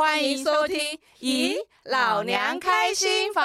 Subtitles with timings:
[0.00, 0.78] 欢迎收听
[1.20, 3.44] 《咦，老娘开心房》，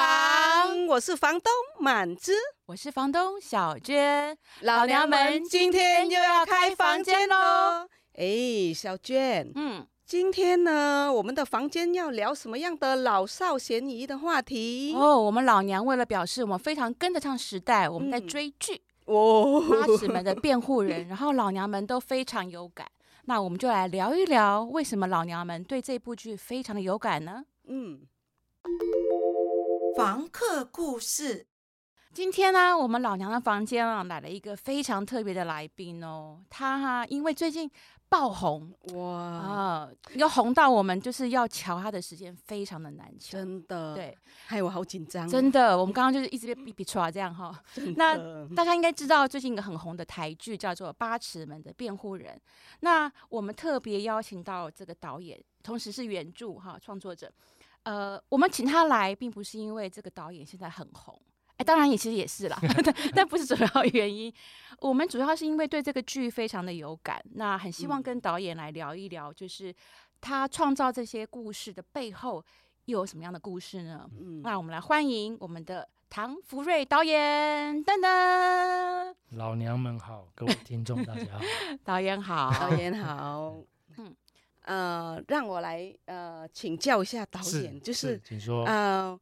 [0.85, 1.51] 我是房东
[1.81, 2.31] 满枝，
[2.67, 7.85] 我是房东小娟，老娘们今天又要开房间喽！
[8.13, 14.95] 哎，小娟，嗯，今天呢，我们的房间要聊什么样的老少咸宜的话题？
[14.95, 22.87] 哦，我们老娘为了表示我们非常跟得上时代，我们在追剧、嗯、哦，八尺门的辩护人，然后老娘们都非常有感。
[23.27, 27.43] 那我们就来聊一聊，为什么老娘们对这部剧非常的有感呢？
[27.67, 28.01] 嗯，
[29.97, 31.47] 房客故事。
[32.13, 36.39] 今天呢，我们老娘的房间啊，来了一个非常特别的来宾哦。
[36.49, 37.69] 他哈、啊，因为最近。
[38.07, 39.89] 爆红哇啊！
[40.13, 43.95] 要红到我们就是要瞧他的时间非常的难瞧，真的。
[43.95, 45.27] 对，害我好紧张。
[45.27, 47.59] 真的，我们刚刚就是一直被哔哔唰这样哈。
[47.97, 48.15] 那
[48.55, 52.35] 大家应该知道最近一个很红的台剧叫做《八尺门的辩护人》。
[52.81, 57.29] 那我们特别邀请到这个导演，同时是原著哈创作者。
[57.83, 61.19] 呃，我们请他来，并不是因为这个导演现在很红。
[61.57, 64.33] 哎，当然也其实也是啦，但但不是主要原因。
[64.79, 69.73] 我们主要是因为对这个剧非常的有感，那很希望跟导演来聊一聊，就是
[70.19, 72.43] 他创造这些故事的背后
[72.85, 74.05] 又有什么样的故事呢？
[74.19, 79.15] 嗯，那我们来欢迎我们的唐福瑞导演，噔噔。
[79.29, 81.39] 老娘们好，各位听众大家好，
[81.85, 83.55] 导演好，导演好。
[83.95, 84.13] 嗯，
[84.63, 89.17] 呃，让我来呃请教一下导演，是就是，是请说，呃。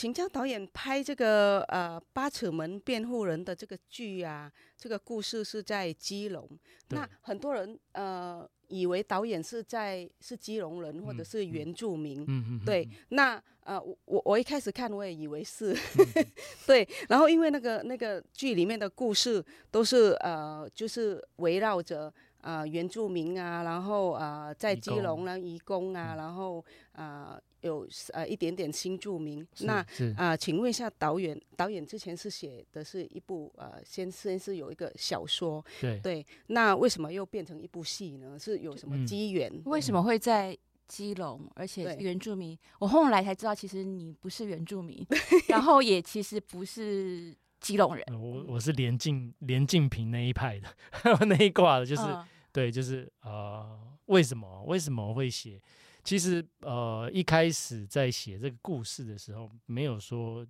[0.00, 6.48] 请教导演拍这个呃八尺门辩护人的这个剧啊，这个故事是在基隆。
[6.88, 12.22] 那很多人呃以为导演是在是基隆人或者是原住民。
[12.26, 12.64] 嗯嗯。
[12.64, 16.26] 对，那呃我我一开始看我也以为是，嗯、
[16.66, 16.88] 对。
[17.10, 27.38] 然后因为那个那个剧里面的故事都是呃就是围绕着呃原住民啊，然后呃在基隆呢移工啊，然后呃。
[27.62, 29.74] 有呃一点点新著名，那
[30.16, 38.38] 啊、呃，请问一下导演，导演之前是写的是一部呃，先先是有一个小说，对对，那为什么又变成一部戏呢？
[38.38, 39.50] 是有什么机缘？
[39.52, 40.56] 嗯、为什么会在
[40.88, 42.58] 基隆，而且原住民？
[42.78, 45.06] 我后来才知道，其实你不是原住民，
[45.48, 48.04] 然后也其实不是基隆人。
[48.18, 50.68] 我我是连晋连晋平那一派的，
[51.26, 55.60] 那一挂的，就是、嗯、对，就是呃，为什么为什么会写？
[56.02, 60.46] 其实，呃，一开始在写这个故事的时候，没有说，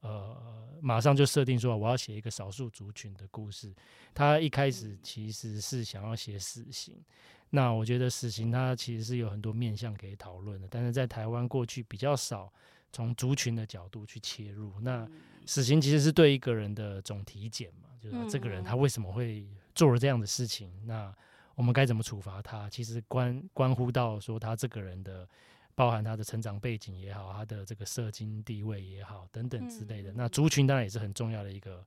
[0.00, 3.74] 呃，马上就设定说我要写一个少数族群的故事。
[4.14, 7.02] 他一开始其实是想要写死刑。
[7.50, 12.52] 那我觉得死刑它其实是有很多面向可以讨论的，但是在台湾过去比较少
[12.92, 14.78] 从族群的角度去切入。
[14.80, 15.08] 那
[15.46, 20.70] 死刑其实是对一个人的总体检嘛，就是这个人他为什么会做了这样的事情？
[20.84, 21.10] 那
[21.58, 22.70] 我们该怎么处罚他？
[22.70, 25.28] 其实关关乎到说他这个人的，
[25.74, 30.12] 包含他的成长背景也好，他的这个社经地位也好，等等之类的。
[30.12, 31.84] 嗯、那族群当然也是很重要的一个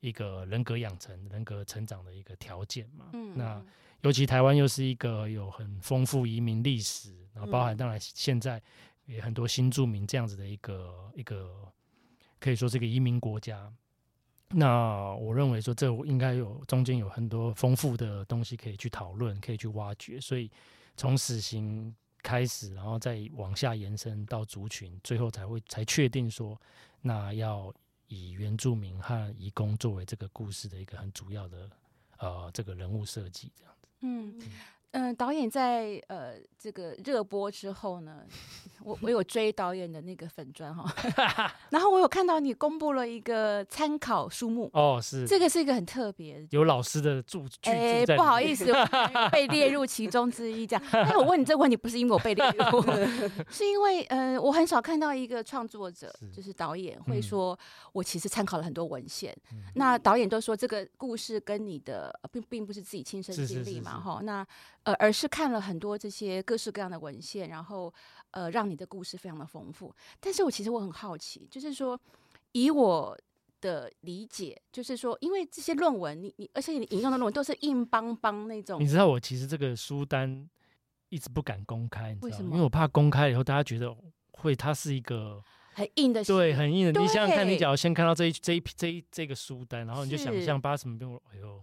[0.00, 3.10] 一个人格养成、人格成长的一个条件嘛。
[3.12, 3.62] 嗯、那
[4.00, 8.60] 尤其台湾又是一个有很丰富移民历史，然后包含当然现在
[9.04, 11.70] 也很多新住民这样子的一个一个
[12.38, 13.70] 可以说是一个移民国家。
[14.52, 20.20] 那我认为说，这应该有中间有很多丰富的东西可以去讨论，可以去挖掘。
[20.20, 20.50] 所以
[20.96, 26.60] 从死刑开始，然后再往下延伸到族群，最后才会才确定说，
[27.00, 27.72] 那要
[28.08, 31.70] 以原住民和移工作为这个故事的一个很主要的
[32.18, 33.88] 呃这个人物设计，这样子。
[34.00, 34.34] 嗯。
[34.92, 38.22] 嗯导演在呃这个热播之后呢，
[38.82, 40.84] 我我有追导演的那个粉砖哈，
[41.70, 48.66] 然后我有看到你公布了一个参考书目哦，是这个是一个很特别，有老师的注哎，不好意思，
[49.30, 50.82] 被列入其中之一这样。
[50.92, 52.82] 但我问你这个问题，不是因为我被列入，
[53.48, 57.58] 是因为呃，我很少看到一个创作者是就是导演会说，
[57.92, 59.34] 我其实参考了很多文献。
[59.52, 64.46] 嗯、那导演都说这个故事跟你的并并不是自己亲身经历嘛哈，那。
[64.84, 67.92] 呃，而是看了很多这些各式各样的文献，然后
[68.30, 69.94] 呃，让你的故事非常的丰富。
[70.18, 72.00] 但是我其实我很好奇，就是说，
[72.52, 73.18] 以我
[73.60, 78.80] 的理解，就是说，因为这些论文，你你，而且你引用的论文都是硬邦邦那种。
[78.80, 80.48] 你知道我其实这个书单
[81.10, 82.30] 一直不敢公开，你知道吗？
[82.30, 82.50] 为什么？
[82.52, 83.94] 因为我怕公开以后大家觉得
[84.32, 85.42] 会它是一个
[85.74, 86.92] 很硬的，对，很硬的。
[86.94, 91.62] 对你想想看，你只要先看到这一这一这一这个书单，然后你就想象八尺门辩护，哎呦。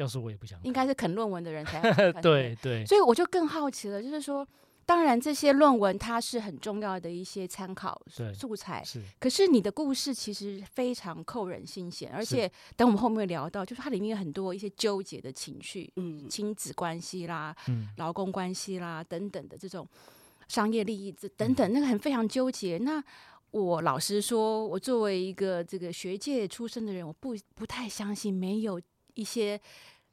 [0.00, 4.46] 要是我也不想，应该是啃论文的人才对 对，对，所以我就更好奇了，就是说，
[4.86, 8.00] 当然这些论文它是很重要的一些参考
[8.34, 9.02] 素材，是。
[9.20, 19.86] 可是你的故事其实非常扣人心弦，而且等我们后面聊到，就是它里面有很多一些纠结的情绪，嗯，亲子关系啦，嗯，劳工关系啦等等的这种，
[20.48, 22.78] 商业利益这等等，那个很非常纠结。
[22.78, 23.04] 那
[23.52, 28.80] 我老实说，我作为一个这个学界出身的人，我不不太相信没有
[29.14, 29.60] 一些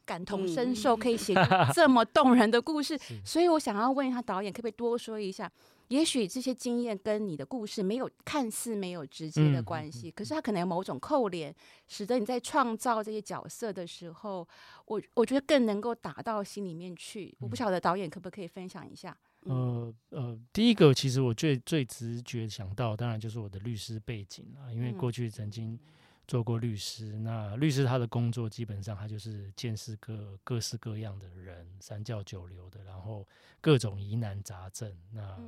[0.05, 1.33] 感同身受可以写
[1.73, 2.97] 这么动人的故事。
[3.25, 5.51] 所以我想要问一下导演，可不可以多说一下？
[5.89, 11.55] 也许这些经验跟你的故事没有看似没有直接的关系，可是它可能有某种扣连，
[11.87, 14.45] 使得你在创造这些角色的时候，
[14.83, 17.33] 我我觉得更能够打到心里面去。
[17.39, 19.17] 我不晓得导演可不可以分享一下？
[19.45, 25.79] 呃呃，第一个其实我最最直觉想到，当然就是我的律师背景啊，因为过去曾经
[26.27, 27.17] 做过律师。
[27.19, 33.25] 那律师他的工作基本上他就是见识各各式各样的人，三教九流的，然后
[33.61, 34.95] 各种疑难杂症。
[35.11, 35.39] 那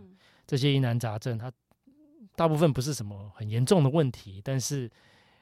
[0.47, 1.51] 这些疑难杂症，它
[2.35, 4.89] 大部分不是什么很严重的问题，但是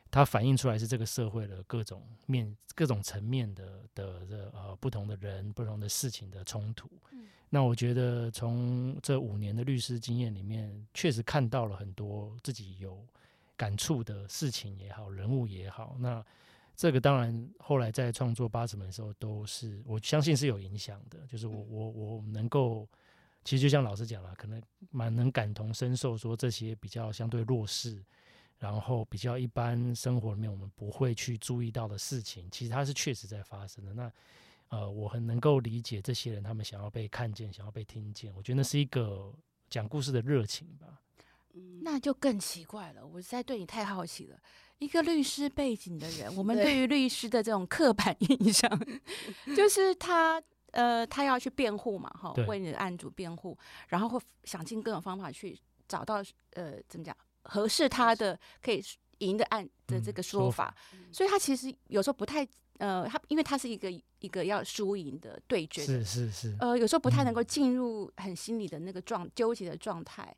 [0.10, 6.90] 它反映出来是这个社会的各种面、各种层面的的的呃不同的人、不同的事情的冲突。
[7.50, 13.06] 那我觉得从这五年的律师经验里面，确实看到了很多自己有
[13.58, 15.98] 感触的事情也好，人物也好。
[16.00, 16.24] 那
[16.76, 21.26] 这个当然后来在创作八十门的时候，都是我相信是有影响的。
[21.28, 22.88] 就是我我我能够，
[23.44, 24.62] 其实就像老师讲了，可能
[24.92, 28.06] 蛮能感同身受，说这些比较相对弱势，
[28.60, 33.94] 然后比较一般生活里面我们不会去注意到的事情，其实它是确实在发生的。
[33.94, 34.12] 那
[34.70, 38.32] 呃，我很能够理解这些人，他们想要被看见，想要被听见。
[38.36, 39.34] 我觉得那是一个
[39.68, 41.02] 讲故事的热情吧。
[41.82, 43.06] 那就更奇怪了。
[43.06, 44.38] 我实在对你太好奇了。
[44.80, 48.70] 一个律师背景的人，我们对于律师的这种刻板 印象，
[49.56, 53.58] 就是他呃，他要去辩护嘛，哈，为你的案主辩护，
[53.88, 56.24] 然后会想尽各种方法去找到
[56.54, 58.84] 呃，怎么讲合适他的可以
[59.20, 60.76] 赢的案的这个说法。
[60.94, 62.48] 嗯，所以他其实有时候不太。
[62.80, 66.56] 呃，他因为他是一个一个要输赢的对决，是是是。
[66.60, 70.32] 呃，有时候不太能够进入很心理的那个状纠结的状态，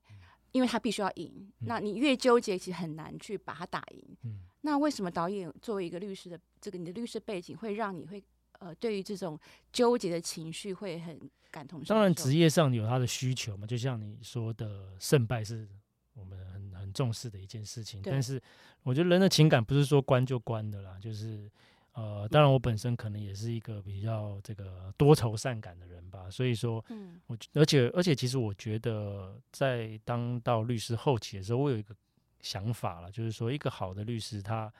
[0.51, 1.31] 因为他必须要赢。
[1.59, 4.17] 嗯、那你越纠结，其实很难去把他打赢。
[4.23, 4.39] 嗯。
[4.61, 8.23] 那为什么导演作为一个律师的这个你的律师背景，会让你会
[8.59, 9.39] 呃对于这种
[9.71, 11.19] 纠结的情绪会很
[11.49, 11.93] 感同身受？
[11.93, 15.67] 当然，职业上有他的需求嘛，就像你说的，胜败是
[16.13, 18.01] 我们很很重视的一件事情。
[18.03, 18.41] 但是，
[18.83, 21.49] 我觉得人的情感不是说关就关的啦，就是。
[21.93, 31.93] 呃，当然，我本身可能也是一个比较这个多愁善感的人吧，所以说，嗯，我而且而且，其实我觉得在当到律师后期的时候，我有一个
[32.39, 34.71] 想法了，就是说，一个好的律师他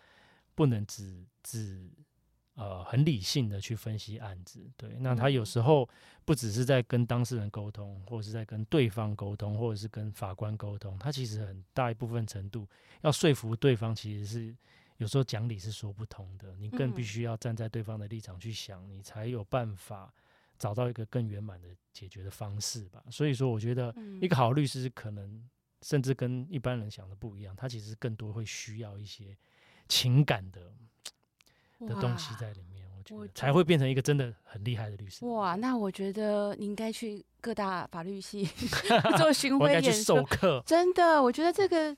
[0.55, 1.89] 不能只只
[2.53, 5.89] 呃很理性的去分析案子，对，那他有时候
[6.23, 12.65] 不只是在跟当事人沟通，或者是在跟对方沟通，或者是跟法官沟通，他其实很大一部分程度
[13.01, 14.55] 要说服对方，其实是。
[14.99, 20.13] 有时候讲理是说不通的，你更必须要站在对方的立场去想，嗯、你才有办法
[20.57, 23.01] 找到一个更圆满的解决的方式吧。
[23.09, 25.41] 所以说，我觉得一个好律师可能
[25.83, 29.37] 甚至跟一般人想的不一样，他其实更多会需要一些
[29.87, 30.69] 情感的
[31.87, 35.25] 的东西在里面，我觉得才会变成一个真的很厉害的律师。
[35.25, 38.45] 哇，那我觉得你应该去各大法律系
[39.17, 41.95] 做巡回演授课，真的，我觉得这个。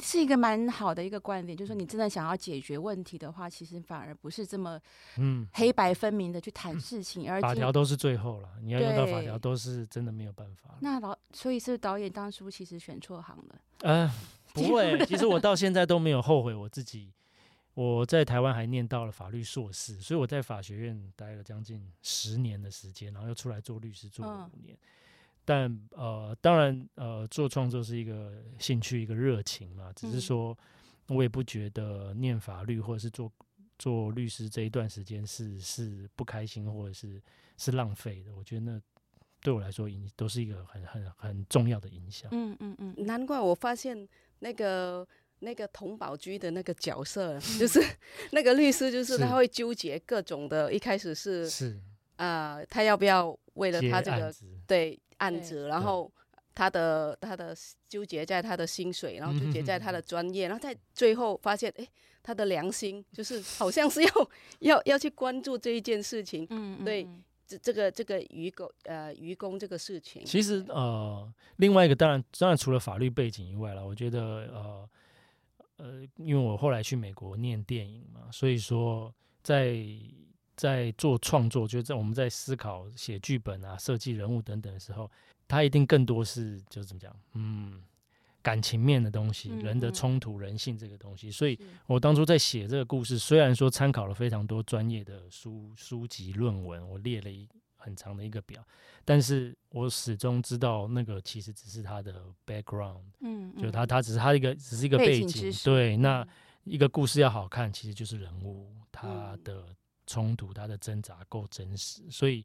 [0.00, 4.80] 是一个蛮好的一个观点，就是说你真的想要解决问题的话，其实反而不是这么
[5.18, 10.76] 嗯黑白分明的去谈事情，而法条都是最后了，你要用到法条都是真的没有办法。
[10.80, 13.60] 那老所以是导演当初其实选错行了？
[13.80, 14.14] 嗯、呃，
[14.54, 17.12] 不会，其实我到现在都没有后悔我自己。
[17.74, 24.76] 我在台湾还念到了法律硕士，所以我在法学院待了将近十年的时间，然后又出来做律师做了五年。
[24.76, 24.86] 嗯
[25.44, 29.92] 但呃，当然呃，做创作是一个兴趣，一个热情嘛。
[29.94, 30.56] 只是说，
[31.08, 33.30] 我也不觉得念法律或者是做
[33.78, 37.20] 做律师这一段时间是是不开心或者是
[37.58, 38.34] 是浪费的。
[38.34, 38.80] 我觉得那
[39.40, 42.30] 对我来说，影都是一个很很很重要的影响。
[42.32, 44.08] 嗯嗯嗯，难怪我发现
[44.38, 45.06] 那个
[45.40, 47.80] 那个佟宝驹的那个角色，就是
[48.30, 50.72] 那个律师，就是他会纠结各种的。
[50.72, 51.80] 一开始是是
[52.14, 54.34] 啊、呃，他要不要为了他这个
[54.66, 54.98] 对。
[55.18, 56.10] 案子，然后
[56.52, 57.54] 他的他的
[57.88, 61.86] 纠结在他的薪水，然后纠结在他的专业，然后在最后发现，哎，
[62.24, 64.10] 他的良心就是好像是要
[64.58, 67.06] 要要去关注这一件事情，嗯，对，
[67.46, 70.24] 这这个这个愚公呃愚公这个事情。
[70.24, 74.20] 其实呃，另外一个当然当然除了法律背景以外了，我觉得
[74.52, 74.90] 呃
[75.76, 79.76] 呃，因为我后来去美国念电影嘛，所以说在。
[80.56, 85.10] 在做创作，就是在我们在思考写剧本啊、设计人物等等的时候，
[85.48, 87.82] 他一定更多是就是怎么讲，嗯，
[88.42, 91.30] 感情面的东西，人的冲突、人性这个东西。
[91.30, 98.64] 所以我当初在写这个故事，虽然说参考了非常多专业的书书籍论文，我列了一很长的一个表，
[99.04, 106.26] 但是我始终知道那个其实只是他的 background，嗯，就他他只是他一个只是一个背景，背景对，那
[106.64, 109.66] 一个故事要好看，其实就是人物他的
[110.06, 112.44] 冲突、他的挣扎够真实，所以。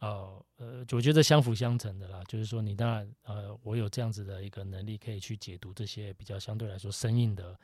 [0.00, 7.58] 呃呃，我觉得相辅相成的啦，就是说你当然呃，我有这样子的一个能力，可以去解读这些比较相对来说生硬的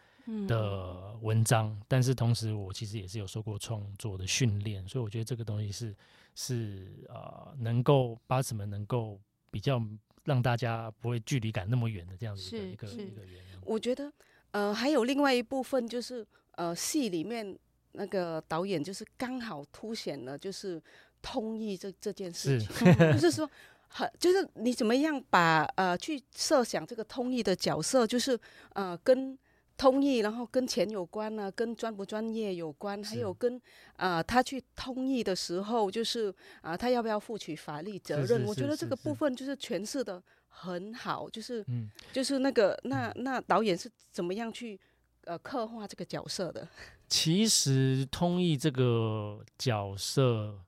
[0.48, 5.94] 的文章，嗯，但是同时我其实也是有受过创作的训练，所以我觉得这个东西是
[6.34, 9.16] 是呃，能够八尺门能够
[9.52, 9.80] 比较
[10.24, 13.60] 让大家不会距离感那么远的这样子一个一个一个原因。
[13.62, 14.12] 我觉得
[14.50, 17.56] 呃，还有另外一部分就是呃，戏里面
[17.94, 20.80] 那个导演就是刚好凸显了就是。
[21.26, 23.50] 通译这这件事情，是 就是说，
[23.88, 28.38] 很就是你怎么样把呃去设想这个通译的角色，就是
[28.74, 29.34] 呃跟
[29.74, 33.56] 通译，然后跟钱有关呢、啊，跟专不专业有关，还有跟
[33.96, 36.28] 啊、呃、他去通译的时候，就是
[36.60, 38.44] 啊、呃、他要不要负起法律责任？
[38.44, 44.78] 我觉得这个部分就是诠释的很好，就是嗯，就是那个那那导演是怎么样去
[45.24, 46.68] 呃刻画这个角色的？
[47.08, 50.60] 其实通译这个角色。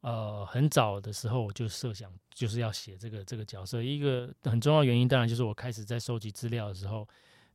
[0.00, 7.06] 呃，很早的时候我就设想就是要写这个这个角色，一个很重要的原因当然就是我开始在收集资料的时候，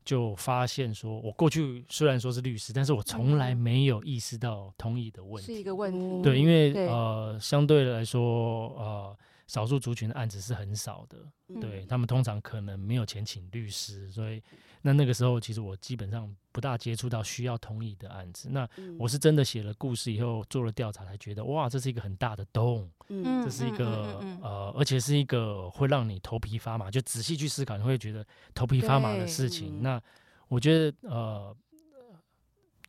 [0.03, 6.21] 就发现说，我过去虽然说是律师，但是我从来没有意识到通译的问题，是一个问题。
[6.21, 11.17] 对，因为呃，相对来说，呃，少数族群的案子是很少的，
[11.61, 14.43] 对，他们通常可能没有钱请律师，所以。
[14.85, 18.49] 那那个时候，其实我基本上不大接触到需要同意的案子。
[18.51, 18.67] 那
[18.99, 29.81] 我是真的写了故事以后，做了调查，才觉得哇，这是一个很大的洞，嗯，这是一个呃，而且是一个会让你头皮发麻，就仔细去思考，你会觉得头皮发麻的事情。
[29.81, 30.01] 那
[30.49, 31.55] 我觉得呃，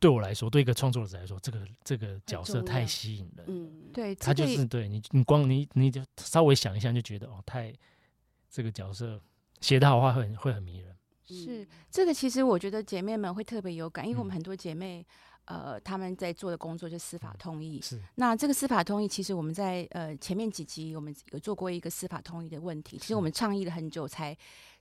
[0.01, 7.73] 对我来说，对一个创作者来说，这个这个角色太吸引人，嗯，对，他就是对你，你光你你就稍微想一下，就觉得哦，太
[8.51, 9.17] 这个角色
[9.61, 10.93] 写的好话会很会很迷人。
[11.27, 15.05] 是这个，其实我觉得姐妹们会特别有感，因为我们很多姐妹，
[15.45, 17.81] 呃，他们在做的工作就是司法通译。
[17.81, 17.99] 是。
[18.15, 24.37] 那这个司法通译，其实我们在呃前面几集我们有做过一个司法通译的问题，其实我们倡议了很久，才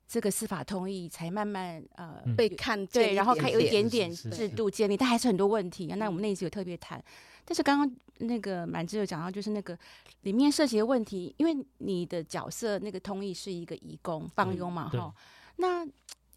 [0.07, 5.87] 这个司法通译才慢慢呃被看见，对，然后看有一点点制度建立，但还是很多问题。
[5.87, 7.03] 那我们那一集有特别谈，
[7.45, 9.79] 但是刚刚那个满枝有讲到，就是那个
[10.23, 15.15] 里面涉及的问题，因为你的角色那个通译是一个义工帮佣嘛，哈，
[15.57, 15.87] 那。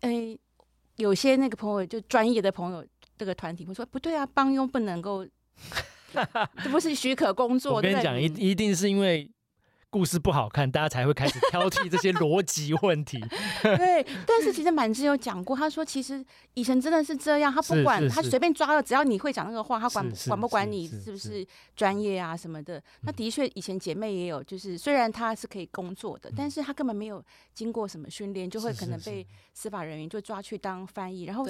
[0.02, 0.40] 哎、欸，
[0.98, 2.86] 有些那个朋友就专业的朋友，
[3.18, 5.26] 这个团体会说不对啊，帮佣不能够，
[6.64, 7.74] 这不是许可工作。
[7.76, 9.30] 我跟你讲，一一定是因为。
[9.90, 13.20] 故事不好看，大家才会开始挑剔这些逻辑问题。
[13.64, 16.24] 对，但是其实满枝有讲过，他说其实
[16.56, 22.84] 以前真的是这样，他不管他随便抓了，只要你会讲那个话，他管管不管你是不是专业啊什么的。
[23.04, 31.24] 那的确以前姐妹也有，就是虽然他是可以工作的，但是他根本没有经过什么训练，就会可能被司法人员就抓去当翻译。
[31.24, 31.48] 然后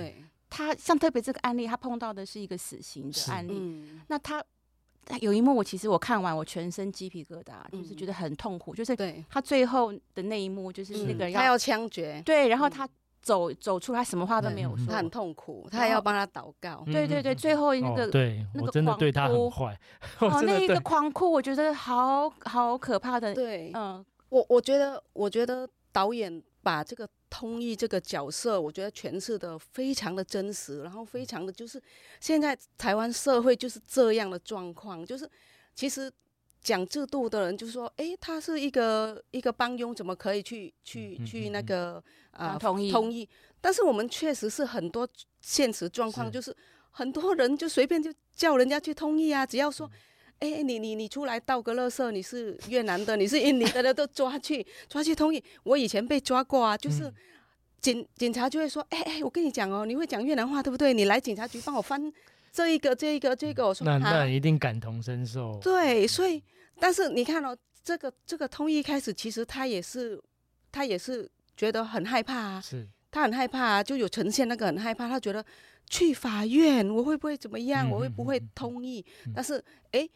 [0.49, 4.43] 他像特别这个案例，他碰到的是一个死刑的案例，那他。
[5.21, 8.75] 有一幕，我其实我看完，我全身鸡皮疙瘩，嗯、就是觉得很痛苦。
[8.75, 8.95] 就是
[9.29, 12.87] 他最后的那一幕，就是那个人要、嗯、他要枪决，对，然后他
[13.21, 16.83] 走走出来，什么话都没有说，他很痛苦，他还要帮他祷告。
[16.85, 19.79] 对对对，最后那个、哦、对那个真的对他很坏，
[20.19, 23.33] 哦，那一个狂哭，我觉得好好可怕的。
[23.33, 27.07] 对，嗯，我我觉得，我觉得导演把这个。
[27.29, 31.81] 通译这个角色，我觉得诠释的非常的真实，然后非常的就是
[32.19, 35.29] 现在台湾社会就是这样的状况，就是
[35.75, 36.11] 其实
[36.61, 43.27] 讲制度的人就说，哎，他是一个一个帮佣，怎么可以去去去那个啊、呃、通译通译？
[43.59, 45.07] 但是我们确实是很多
[45.41, 46.55] 现实状况，就是
[46.91, 49.89] 很多人就随便就叫人家去通译啊，只要说。
[50.39, 55.43] 哎、欸，你你你出来倒个垃圾，你是越南的，你是印尼的，都抓去抓去通译。
[55.63, 57.11] 我以前被抓过啊，就是
[57.81, 60.93] 警警察就会说，哎、欸、哎、欸，我跟你讲哦，你会讲越南话对不对？
[60.93, 62.13] 你来警察局帮我翻
[62.51, 63.67] 这一个这一个这个。
[63.67, 65.59] 我说那那一定感同身受。
[65.59, 66.43] 对，所以
[66.79, 70.21] 但是你看哦，这个这个通一开始其实他也是
[70.71, 75.43] 他也是觉得很害怕啊，是他很害怕啊，就有呈现那个很害怕，他觉得
[75.89, 77.89] 去法院我会不会怎么样？
[77.89, 79.03] 我会不会通译？
[79.33, 79.55] 但是
[79.93, 80.01] 哎。
[80.01, 80.11] 欸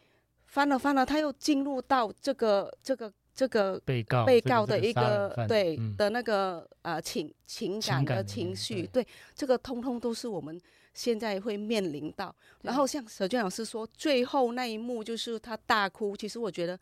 [0.52, 10.60] 翻了翻了，他又进入到这个这个这个被告被告的一个对的那个呃情情感的情绪，对这个通通都是我们
[10.94, 12.36] 现在会面临到。
[12.64, 16.18] 然后像小娟老师说，最后那一幕就是他大哭。
[16.18, 16.78] 其实我觉得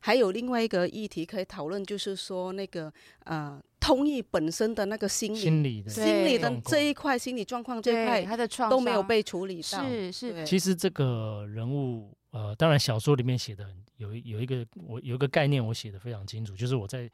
[0.00, 2.90] 还有另外一个议题可以讨论，就是说那个
[3.24, 9.86] 呃通译本身的那个心理心理的心理的这一块心理状况这一块，他的创都没有被处理到。
[9.86, 12.10] 是是，其实这个人物。
[12.30, 17.10] 呃，当然小说里面写的有有一个我有一个概念，我写的非常清楚，就是我在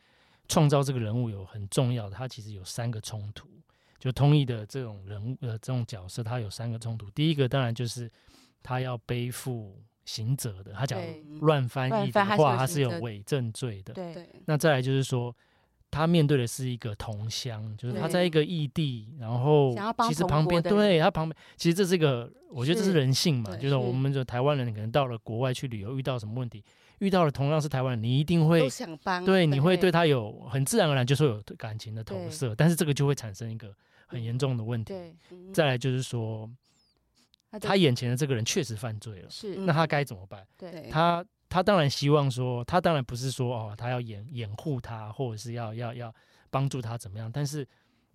[0.48, 3.48] 创造这个人物有很重要的，他其实有三个冲突，
[3.98, 7.10] 就通译的这种人物呃这种角色，他有三个冲突。
[7.10, 8.10] 第一个当然就是
[8.62, 11.00] 他要背负刑责的，他讲
[11.40, 13.94] 乱翻译的话，他是有伪证罪的。
[13.94, 15.34] 对，那再来就是说。
[15.90, 19.74] 他面对的是一个同乡，就是他在一个异地，然后
[20.06, 26.62] 其实旁边对他旁边，其实这是一个，我觉得这是人性嘛，就是我们的台湾人可能到了国外去旅游，遇到什么问题，
[26.98, 33.74] 遇到了同样是台湾人，你一定会想帮，对，你会对他有很自然而然就说有感情的投射，但是这个就会产生一个
[34.06, 34.92] 很严重的问题。
[35.54, 36.50] 再来就是说，
[37.60, 40.46] 他眼前的这个人确实犯罪了，是，那他该怎么办？
[40.58, 41.24] 对，他。
[41.48, 46.14] 他当然希望说，他当然不是说哦，他要掩掩护他，或者是要要要
[46.50, 47.30] 帮助他怎么样？
[47.30, 47.66] 但是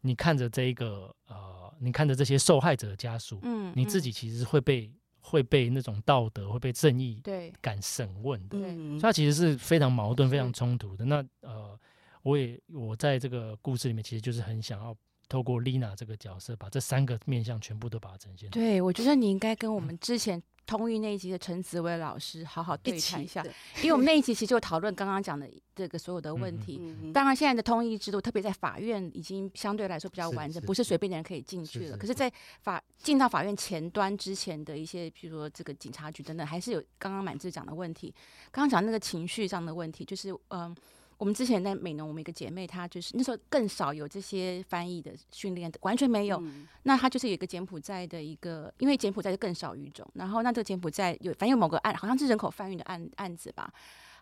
[0.01, 11.05] 你看着这一个呃，你看着这些受害者的家属，嗯，你自己其实会被、嗯、会被那种道德会被正义对感审问的，对，所以他其实是非常矛盾、非常冲突的。
[11.05, 11.79] 那呃，
[12.23, 14.95] 我也我在这个故事里面，其实就是很想要
[15.29, 18.49] 透过丽娜这个角色，把这三个面相全部都把它呈现。
[18.49, 20.41] 对，我觉得你应该跟我们之前。
[20.65, 23.43] 通译那一集的陈紫薇老师，好好对谈一下，
[23.77, 26.81] 因为我们那一集其实就讨论刚刚讲的这个所有的问题。
[27.13, 31.97] 当然，现在的通译制度，特别在法院，已经相对来说比较完整，不是随便的人可以进去了。
[31.97, 38.13] 可是，在法进到法院前端之前的一些，譬如说这个警察局等等，还是有刚刚满志讲的问题。
[38.51, 40.75] 刚刚讲那个情绪上的问题，就是嗯。
[41.21, 46.37] 我们之前在美浓，我们一个姐妹，她就是那时候更少有这些翻译的训练，完全没有。
[46.41, 53.71] 嗯、那她就是有一个柬埔寨的一个，因为柬埔寨就更少语种，然后那这个柬埔寨有，反正有某个案，好像是人口贩运的案案子吧，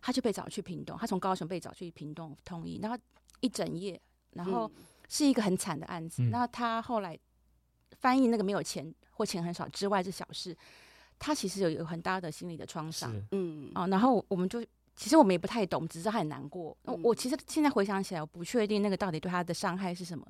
[0.02, 2.98] 她就被找去屏东，她从高雄被找去屏东通译，然后
[3.40, 3.98] 一整夜，
[4.34, 4.70] 然后
[5.08, 6.24] 是一个很惨的案子。
[6.24, 7.18] 那她、嗯、后来
[8.02, 10.54] 翻译那个没有钱或钱很少之外是小事，
[11.18, 13.16] 她其实有有很大的心理的创伤。
[13.32, 14.62] 嗯啊，然后我们就。
[15.00, 16.76] 其实我们也不太懂，只是他很难过。
[16.84, 20.28] 嗯、我其实现在回想起来，我不确定那个到底对他的伤害是什么。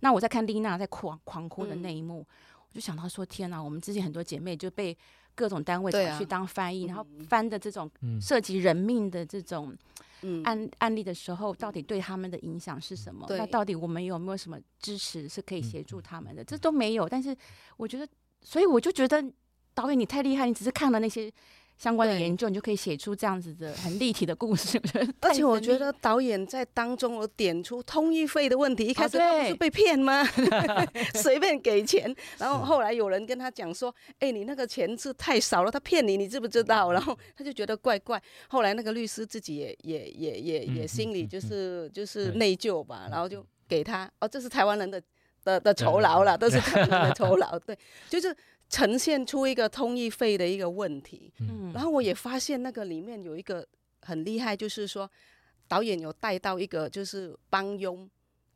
[0.00, 2.26] 那我在看丽娜在狂狂哭的那一幕，嗯、
[2.68, 3.62] 我就想到说：天哪！
[3.62, 4.98] 我们之前很多姐妹就被
[5.36, 7.88] 各种单位找去当翻译，啊、然后翻的这种
[8.20, 9.72] 涉及人命的这种
[10.42, 13.24] 案、嗯、案例的时候，到底对他们的影响是什么？
[13.28, 16.42] 嗯、那到底我们有没有什么支持是可以协助他们的？
[16.42, 17.08] 嗯、这都没有。
[17.08, 17.36] 但是
[17.76, 18.08] 我觉得，
[18.42, 19.24] 所以我就觉得
[19.74, 21.32] 导演你太厉害，你只是看了那些。
[21.78, 24.80] 相关的研究，你就可以写出这样子的很立体的故事。
[25.20, 30.24] 而且我觉得导演在当中有点出通译费的问题，一开始他不是被骗吗？
[31.14, 38.20] 随便给钱，然后后来有人跟他讲说：“哎，你那个钱是太少了，他骗你，你知不知道？”然后他就觉得怪怪。
[38.48, 45.00] 后来那个律师自己也也也也也心里就是就是内疚吧，然后就给他哦，这是台湾人的
[45.44, 48.36] 的的酬劳了，都是台湾人的酬劳，对，就是。
[48.68, 53.66] 呈现出一个通译费的一个问题，嗯，然后我也发现那个里面有一个
[54.02, 55.10] 很厉害，就是说
[55.66, 58.08] 导演有带到一个就是帮佣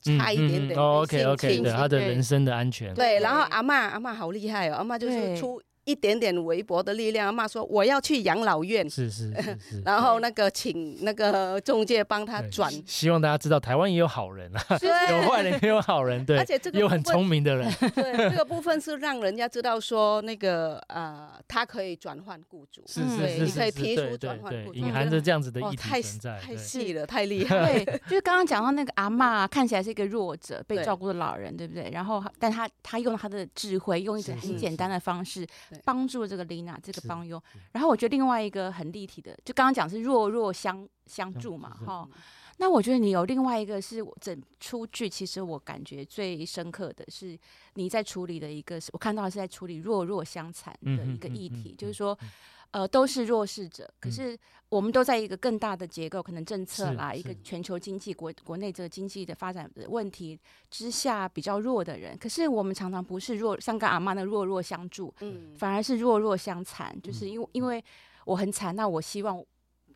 [0.03, 5.62] 差一点点，OK OK，的他的人身的安全，对，然后阿嬷阿嬷好厉害哦，阿嬷就是出。
[5.85, 12.73] 一点点微薄的力量，阿嬷说我要去养老院，是是是是， 然后那个请那个中介帮他转。
[12.87, 14.62] 希望大家知道，台湾也有好人啊，
[15.11, 17.71] 有坏人也有好人，对，而且这个有很聪明的人。
[17.95, 26.38] 对，这个部分是让人家知道说那个呃，他可以转换雇主，是是是，你可以提出转换雇主，隐含着这样子的议题存在。
[26.40, 27.83] 太细了，太厉害。
[27.85, 31.90] 对，就是刚刚讲到那个阿嬷看起来是一个弱者，被照顾的老人，对不对？
[31.90, 35.47] 然后，但他他用他的智慧，用一种很简单的方式
[35.85, 36.42] 帮助这个。
[36.52, 42.06] 丽娜这个帮佣，然后我觉得另外一个很立体的，就刚刚讲是弱弱相相助嘛，哈。
[42.58, 47.38] 那我觉得你有另外一个是我整出剧，其实我感觉最深刻的是
[47.74, 52.18] 你在处理的一个，是我看到的是在处理弱弱相残的一个议题，就是说。
[52.72, 54.37] 呃，都是弱势者，可是
[54.70, 60.38] 我们都在一个更大的结构，可能政策啦，一个全球经济国国内这个经济的发展的问题
[60.70, 67.85] 之下比较弱的人，可是我们常常不是弱，像跟阿妈那弱弱相助，嗯，反而是弱弱相残，就是因为因为
[68.24, 69.37] 我很惨，那我希望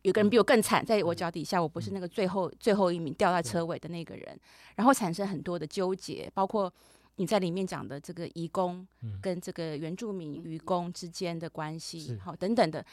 [0.03, 4.39] 有个人比我更惨，在我脚底下，我不是那个最后最后一名掉在车尾的那个人，
[4.75, 6.71] 然后产生很多的纠结，包括。
[7.17, 8.87] 你在里面讲的这个移工
[9.21, 12.83] 跟这个原住民渔工之间的关系，好、嗯、等等的，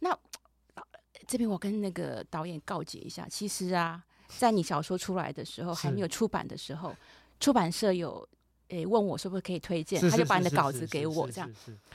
[0.00, 0.18] 那
[1.26, 6.94] 这边我跟那个导演告诫一下，其实啊，在你小说出来的时候，还没有出版的时候，
[7.38, 8.28] 出版社有
[8.68, 11.50] 诶、欸、问我是不是可以推荐，他就把你的稿子给我这样，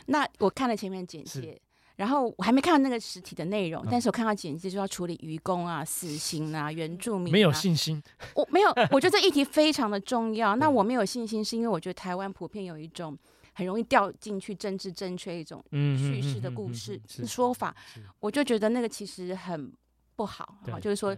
[0.06, 1.62] 那我看了前面简介。
[1.99, 8.01] 然后我还没看到那个实体的内容，但是我看到简介就要处理愚公啊、死刑啊、 原住民、啊，没有信心。
[8.33, 10.55] 我没有，我觉得这议题非常的重要。
[10.57, 13.17] 那我没有信心，是因为我觉得台湾普遍有一种
[13.51, 17.75] 很容易掉进去政治正确一种叙事的故事说法，
[18.21, 19.69] 我就觉得那个其实很
[20.15, 20.57] 不好。
[20.71, 21.13] 好，就是说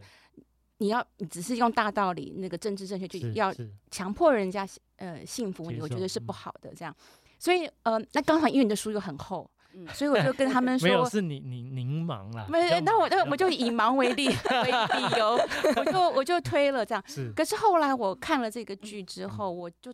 [0.79, 3.53] 你要你只是用大道理，那个政治正确就要
[3.91, 6.73] 强迫人家呃信服你，我觉得是不好的。
[6.73, 6.95] 这样，
[7.37, 9.47] 所以呃，那刚好因为你的书又很厚。
[9.73, 14.27] 嗯，所以我就跟他们说， 没有是你你您忙啦，没，那我就我就以忙为例
[14.63, 15.39] 为理由，
[15.75, 17.03] 我就我就推了这样。
[17.07, 19.93] 是，可是后来我看了这个剧之后，我就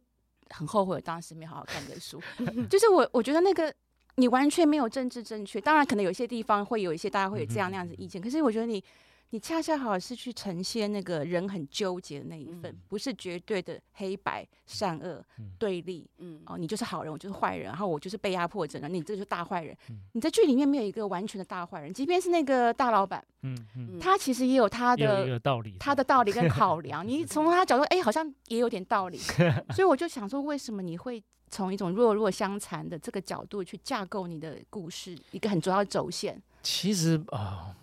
[0.49, 2.21] 很后悔，我当时没好好看这书。
[2.69, 3.73] 就是我我觉得那个
[4.15, 8.83] 你完全没有政治正确，当然可能有些地方会有一些大家会有这样那样子意见，可是我觉得你。
[9.31, 16.09] 你恰恰好是去呈现那个人很纠结的那一份，嗯、不是绝对的黑白善恶、嗯、对立。
[16.19, 19.77] 嗯，哦，你就是好人，我就是坏人，然后我就是被压迫者，你这就是大坏人。
[19.89, 27.05] 嗯、你在剧里面没有一个完全的大坏人，即便是那个大老板，嗯嗯，他其实也有他的道理，他的道理跟考量。
[27.07, 29.17] 你从他角度，哎、欸，好像也有点道理。
[29.75, 36.41] 所以我就想说，为什么你会从一种弱弱相残的这个角度去架构你的故事，一个很重要的轴线？
[36.63, 37.67] 其实啊。
[37.67, 37.75] 呃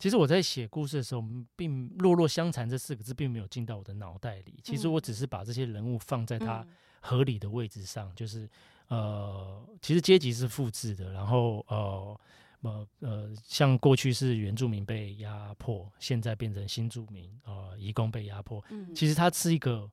[0.00, 1.22] 其实我在写故事的时候，
[1.54, 4.58] 并“落落相残”这四个字并没有进到我的脑袋里。
[4.64, 6.66] 其实我只是把这些人物放在他
[7.00, 8.48] 合理的位置上，嗯、就是
[8.88, 12.20] 呃，其实阶级是复制的，然后呃
[12.62, 18.64] 呃呃，像过去是原住民被压迫，现在变成新住民，呃，移工被压迫。
[18.70, 19.90] 嗯、其实它是一个，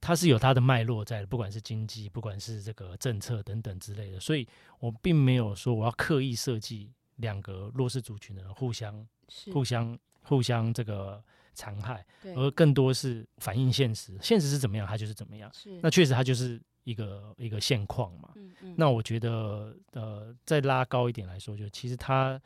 [0.00, 4.18] 它是有它的脉络在的，不管是经济，不管是这个政策等等之类的。
[4.18, 4.46] 所以
[4.80, 9.06] 我并没有说我要刻意设计两个弱势族群的人互相。
[9.52, 11.22] 互相互相这个
[11.54, 12.04] 残害，
[12.34, 15.48] 而更多是反映现实，现实是怎么样，它就是怎么样。
[15.54, 18.32] 是那确实它就是一个一个现况嘛。
[18.34, 22.42] 嗯嗯、那我觉得，呃，再拉高一点来说，就其实他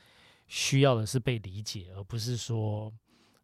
[0.46, 2.92] 需要的是被理解，而不是说，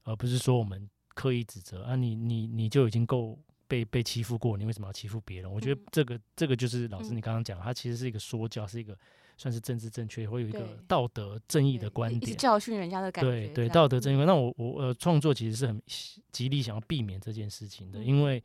[0.03, 3.39] 而不是说我们刻意指责啊你，你你你就已经够
[3.71, 5.51] 被被欺负过，你为什么要欺负别人？
[5.51, 8.99] 我觉得这个、嗯、这个就是老师你刚刚讲，它其实是一个说教，是一一个。
[9.41, 13.31] 算是政治正确，会有一个道德正义的观点，教训人家的感觉。
[13.31, 14.25] 对对，道德正义。
[14.27, 15.83] 那我我呃创作其实是很
[16.31, 18.45] 极力想要避免这件事情的，因为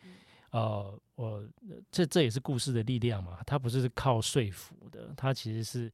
[0.52, 1.46] 呃我
[1.92, 5.92] 这这也是故事的力量嘛，它不是靠说服的，它其实是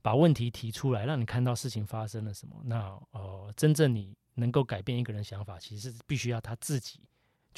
[0.00, 2.56] 把问题提出来，让你看到事情发生了什么。
[2.64, 7.00] 那呃真正你能够改变一个人想法，其实是必须要他自己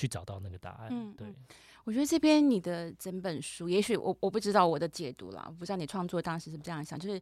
[0.01, 0.89] 去找到那个答案。
[0.91, 1.27] 嗯，对。
[1.85, 7.21] 我觉得这边你的整本书，也许我我不知道我的解读啦，我不知道你创作当时是不是这样想，就是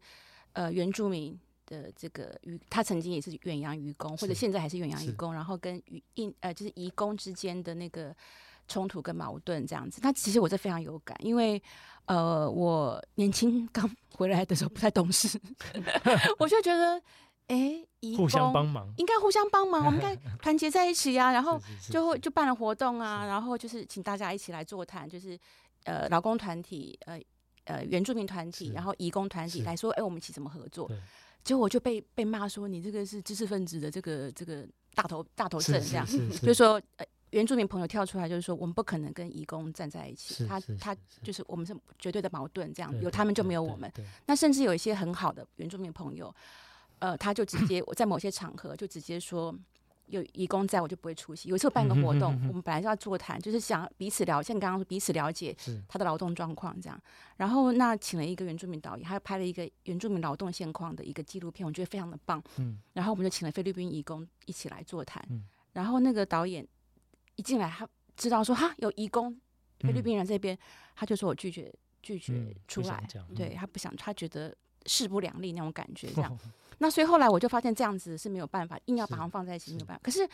[0.53, 8.15] 呃原住民的这个渔，他曾经也是远洋渔工，或者现在还是远洋渔工，然后跟渔印呃就是移工之间的那个
[8.67, 10.01] 冲突跟矛盾这样子。
[10.03, 11.63] 那其实我这非常有感，因为
[12.07, 15.41] 呃我年轻刚回来的时候不太懂事，
[16.39, 17.01] 我就觉得。
[17.49, 17.85] 哎，
[18.17, 21.33] 互相帮忙，应该互相帮忙，我们应该 团结在一起呀、啊。
[21.33, 25.39] 然后就会就办了活动啊，然后就是请大家一起来座谈，就是
[25.85, 27.19] 呃劳工团体、呃
[27.65, 30.91] 呃原住民团体，然后移工团体来说，哎，我们一起怎么合作？
[31.43, 43.91] 结果我就被被骂说你这个是知识分子的这个这个大头大头症这样，就是说呃原住民朋友跳出来就是说我们不可能跟移工站在一起，他他就是我们是绝对的矛盾，这样有他们就没有我们。
[44.27, 46.35] 那甚至有一些很好的原住民朋友。
[46.99, 49.55] 呃，他就直接我在某些场合就直接说
[50.07, 51.51] 有义工在我就不会出席。
[51.51, 55.55] 有一次我办个活动，我们本来是要座谈，就是想彼此了解，像刚刚说彼此了解
[55.87, 56.99] 他的劳动状况这样。
[57.37, 62.43] 然后那请了一个原住民导演，他拍了一个原住民劳动现况的一个纪录片，我觉得非常的棒。
[62.95, 65.23] 然后我们就请了菲律宾义工一起来座谈。
[65.75, 66.67] 然后那个导演
[67.37, 69.39] 一进来，他知道说哈有义工
[69.81, 70.59] 菲律宾人这边，
[70.97, 71.71] 他就说我拒绝
[72.03, 73.07] 拒绝出来，
[73.37, 74.57] 对他不想，他觉得
[74.87, 76.37] 势不两立那种感觉这样。
[76.79, 80.01] 那所以后来我就发现这样子是没有办法，硬要把它们放在一起没有办法。
[80.03, 80.29] 可是，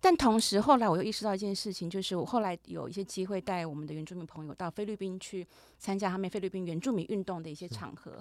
[0.00, 5.46] 但同时后来我又意识到一件事情，就是我后来有一些机会带我们的原住民朋友到菲律宾去
[5.78, 8.18] 参加他们菲律宾原住民运动的一些场合。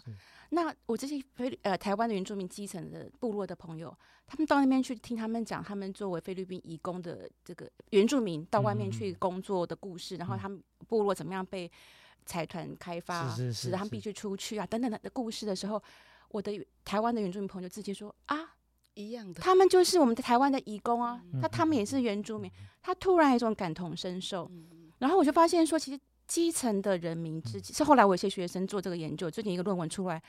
[0.49, 3.95] 那我这些菲呃台湾的原住民基层的部落的朋友，
[4.27, 11.71] 他们到那边去听他们讲他们作为菲律宾移工的这个原住民到外面去工作的故事，然后他们部落怎么样被
[12.25, 15.81] 财团开发，使得他们必须出去啊等等的故事的时候。
[16.29, 18.55] 我的台湾的原住民朋友直接说啊，
[18.93, 30.21] 一样的，他们就是我们的台湾的移工啊，那、嗯、他们也是原住民，他突然有一种感同身受，嗯、然后我就发现说，其实基层的人民之间，是后来我有些学生做这个研究，最近一个论文出来，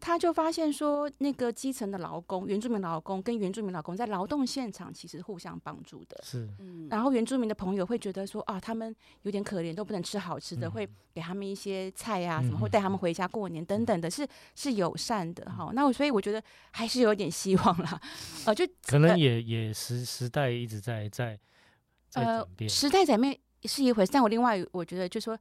[0.00, 6.18] 他就发现说，那个基层的劳工，原住民劳工跟原住民劳工在劳动现场其实互相帮助的。
[6.24, 6.48] 是，
[6.88, 15.70] 然后原住民的朋友会觉得说啊，他们有点可怜，都不能吃好吃的，嗯、会给他们一些菜啊，什么会带他们回家过年等等的，是是友善的哈。
[15.74, 18.00] 那我所以我觉得还是有点希望啦。
[18.46, 21.38] 呃，就 可能也也时时代一直在在
[22.08, 25.38] 在转变，呃，时代在变是一回事，但我另外我觉得就是说。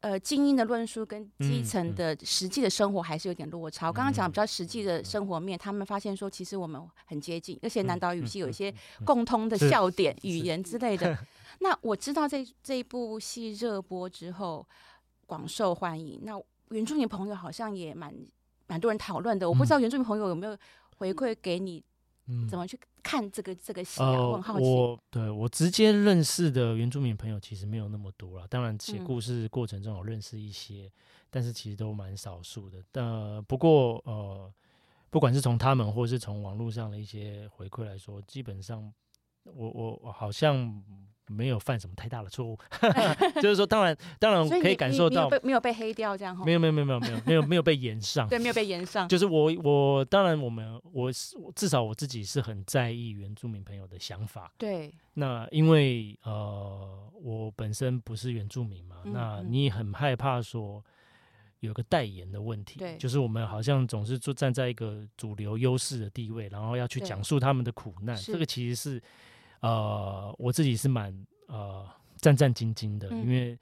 [0.00, 3.88] 呃，精英的论述跟基层的实际的生活还是有点落差。
[3.88, 8.72] 我刚刚讲比较实际的生活面，他们发现说，其实我们很接近，而且南岛语系有一些
[9.04, 11.18] 共通的笑点、语言之类的。
[11.58, 14.64] 那我知道这这一部戏热播之后
[15.26, 18.14] 广受欢迎，那原住民朋友好像也蛮
[18.68, 19.48] 蛮多人讨论的。
[19.48, 20.56] 我不知道原住民朋友有没有
[20.98, 21.82] 回馈给你。
[22.28, 24.10] 嗯，怎么去看这个这个戏啊？
[24.12, 24.64] 我很好奇。
[24.64, 28.46] 我对我直接认识的原住民朋友其实没有那么多了。
[28.48, 30.92] 当然，写故事过程中有认识一些，嗯、
[31.30, 32.84] 但是其实都蛮少数的。
[32.92, 34.52] 但不过呃，
[35.10, 38.92] 不管是从他们或是从网络上的一些回馈来说，基本上
[39.44, 40.82] 我我我好像。
[41.28, 42.58] 没有犯什么太大的错误，
[43.40, 49.08] 就是说，当然，当然可以感受到没有被黑掉这样，没有，没有，没有，没有，没有，没有，没有被延上，对，没有被延上。
[49.08, 54.52] 就是我，我当然，我们，我是至少我自己是很在意原住民朋友的想法。
[54.58, 60.82] 对，那因为呃，我本身不是原住民嘛，嗯、那你很害怕说
[61.60, 69.02] 有个代言的问题，对，就是我们好像总是就站在一个主流优势的地位，然后要去讲述他们的苦难，这个其实是。
[69.60, 73.58] 呃，我自己是蛮呃战战兢兢的，嗯、因为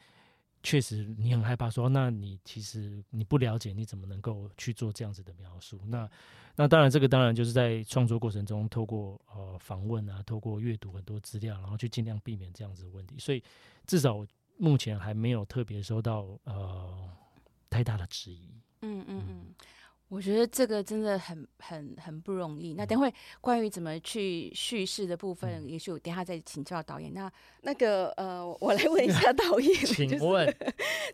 [0.63, 5.81] 确实你很害怕说，那你其实你不了解，你怎么能够去做这样子的描述？
[5.87, 6.09] 那
[6.57, 13.17] 那当然，这个当然就是在创作过程中，透过呃访问啊，透过阅读很多资料，然后去尽量避免这样子的问题。
[13.19, 13.43] 所以
[13.87, 17.09] 至少目前还没有特别收到呃
[17.69, 18.51] 太大的质疑。
[18.83, 19.55] 嗯嗯嗯。
[20.09, 22.75] 我觉得这个真的很很很不容易。
[22.75, 27.12] 那等会关于怎么去叙事的部分，嗯、也许我等下再请教导演。
[27.12, 27.31] 那
[27.62, 30.57] 那个呃，我来问一下 导演，请问，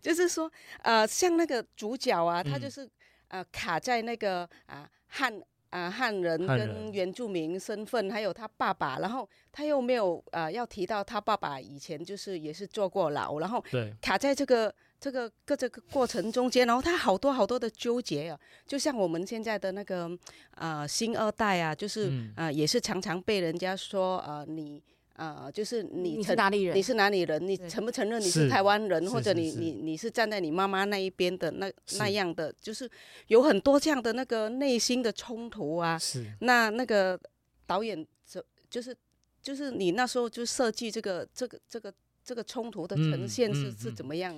[0.03, 0.51] 就是说
[0.83, 2.87] 呃，像那个主角啊，他就是
[3.29, 13.65] 呃卡在那个啊汉啊汉人跟原住民身份，还有他爸爸，然后他又没有呃要提到他爸爸以前就是也是坐过牢，然后
[14.03, 14.75] 卡在这个。
[15.03, 20.09] 这个各这个过程中间，然后他好多好多的纠结啊，就像我们现在的那个
[20.55, 24.81] 呃新二代啊，就是啊、呃、也是常常被人家说呃你
[25.17, 26.77] 呃就是你你是哪里人？
[26.77, 27.45] 你是哪里人？
[27.45, 29.11] 你承不承认你是台湾人？
[29.11, 32.89] 或者你你你是站在你妈妈那一边的那那样的，就是
[33.27, 35.99] 有很多这样的那个内心的冲突啊。
[35.99, 37.19] 是那那个
[37.67, 38.97] 导演就就是
[39.43, 41.93] 就是你那时候就设计这个这个这个
[42.25, 44.33] 这个冲突的呈现是、嗯嗯、是怎么样？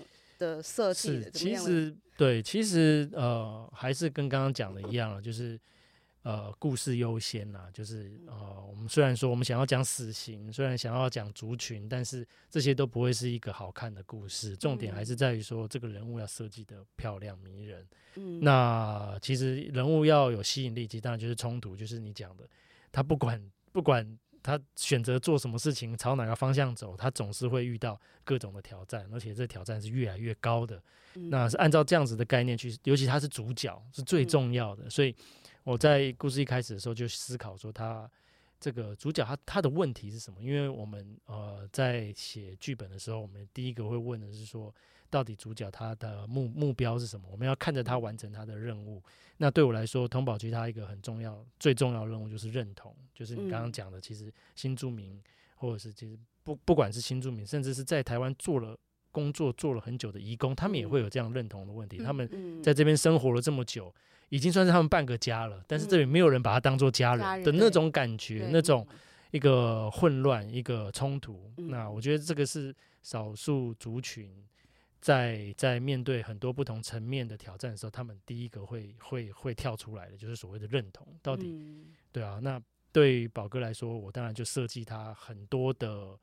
[0.45, 5.59] 的设计是，其实对，其实呃，还是跟刚刚讲的一样，就是
[6.23, 14.55] 呃，故事优先呐，就是呃，我们虽然说我们想要讲死刑，虽然想要讲族群，但是这些都不会是一个好看的故事。
[14.57, 17.87] 重点还是在于说，这个人物要设计的漂亮迷人。
[18.17, 22.49] 嗯，那其实人物要有吸引力，其实当然就是冲突，就是你讲的，
[22.93, 24.19] 他不管不管。
[24.45, 30.81] 他选择做什么事情，朝哪个方向走，他总是会遇到各种的挑战，而且这挑战是越来越高的。
[31.15, 34.85] 嗯、那是按照这样子的概念去，尤其他是主角，是最重要的。
[34.85, 35.17] 嗯、所以
[35.63, 38.09] 我在故事一开始的时候就思考说，他
[38.61, 40.43] 这个主角他他的问题是什么？
[40.43, 44.75] 因为我们呃在写剧本的时候，我们第一个会问的是说，
[45.15, 47.29] 到底主角他的目目标是什么？
[47.31, 49.01] 我们要看着他完成他的任务。
[49.37, 55.23] 那对我来说，通宝駒他一个很重要、最重要的任务就是认同，就是你刚刚讲的，其实新住民
[55.55, 58.77] 或者是其实不不管是新住民，甚至是在台湾做了
[59.13, 61.99] 工作做了很久的移工，他们也会有这样认同的问题。
[61.99, 62.29] 他们
[62.61, 63.95] 在这边生活了这么久，
[64.31, 68.85] 已经算是他们半个家了，但是这里没有人把他当做家人的那种感觉，那种
[69.31, 71.53] 一个混乱、一个冲突。
[71.57, 74.45] 那我觉得这个是少数族群。
[75.05, 81.07] 在在面对很多不同层面的挑战的时候，他们第一个会会会跳出来的，就是所谓的认同。
[81.21, 82.59] 到底，嗯、对啊，那
[82.91, 86.19] 对宝哥来说，我当然就设计他很多的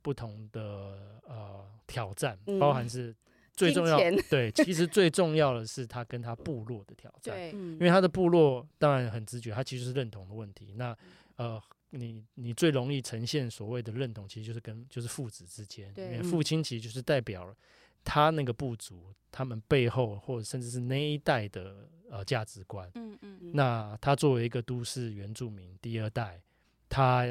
[0.00, 3.12] 不同的呃挑战，嗯、包含是
[3.54, 3.98] 最重要
[4.30, 7.34] 对， 其实最重要的是他跟他部落的挑战。
[7.34, 10.74] 对，因为他的部落当然很直觉，他其实是认同的问题。
[10.76, 10.96] 那
[11.34, 17.56] 呃，你你最容易呈现所谓的认同，其实就是跟就是父子之间，对因为父亲其实就是代表了。
[18.04, 26.40] 他那个部族，他们背后或者甚至是那一代的呃价值观，嗯嗯，那他作为一个都市原住民第二代，
[26.88, 27.26] 他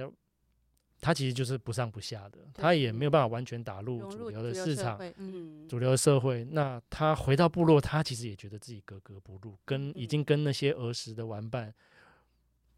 [1.02, 6.44] 他其实就是不上不下的，他也没有办法完全打入主流的市场，嗯，主流的社会。
[6.44, 11.74] 那他回到部落，他其实也觉得自己格格不入，跟已经跟那些儿时的玩伴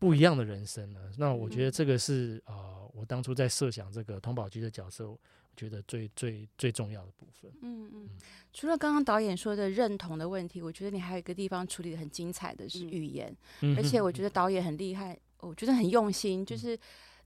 [0.02, 1.00] 不一样的人生呢。
[1.16, 5.20] 那我觉得这个是呃，我当初在设想这个通宝駒的角色，我
[5.56, 7.52] 觉得最最最重要的部分。
[7.62, 8.10] 嗯嗯，
[8.52, 16.76] 除了刚刚导演说的认同的问题，我觉得你还有一个地方处理的很精彩的是语言，嗯、而且我觉得导演很厉害，我觉得很用心，就是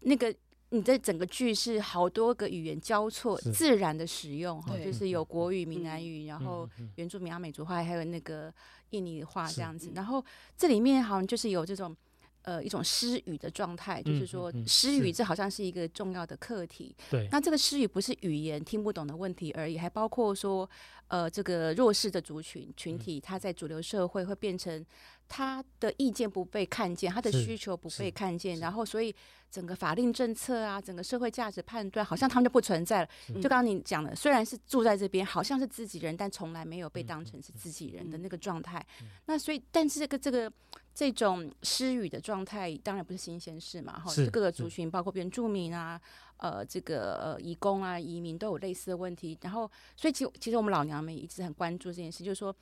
[0.01, 0.35] 那个。
[0.69, 8.51] 你在整个剧是好多个语言交错自然的使用哈，就是有国语、闽南语，然后原住民阿美族话，还有那个
[8.89, 9.91] 印尼话这样子。
[9.93, 10.25] 然后
[10.57, 11.95] 这里面好像就是有这种
[12.45, 16.95] 呃一种失语的状态，就是说失语这好像是一个重要的课题。
[17.11, 20.69] 对，那这个失语不是语言听不懂的问题而已，还包括说
[21.15, 24.85] 呃这个弱势的族群群体，他在主流社会会变成。
[25.27, 29.11] 他的意见不被看见，他的需求不被看见，然后所以
[29.49, 33.09] 整个法令政策啊，整个社会价值判断，好像他们就不存在了。
[33.41, 38.85] 就刚刚你讲的，虽然是住在这边，好像是自己人，但从来没有被当成是自己人的那个状态。
[39.25, 40.53] 那所以，但是这个这个
[40.93, 43.99] 这种失语的状态，当然不是新鲜事嘛。
[43.99, 45.99] 哈，各个族群，包括原住民啊，
[46.37, 49.37] 呃，这个呃，移工啊，移民都有类似的问题。
[49.41, 52.55] 然后，所以其其实我们老娘们一直很关注这件事，就是说。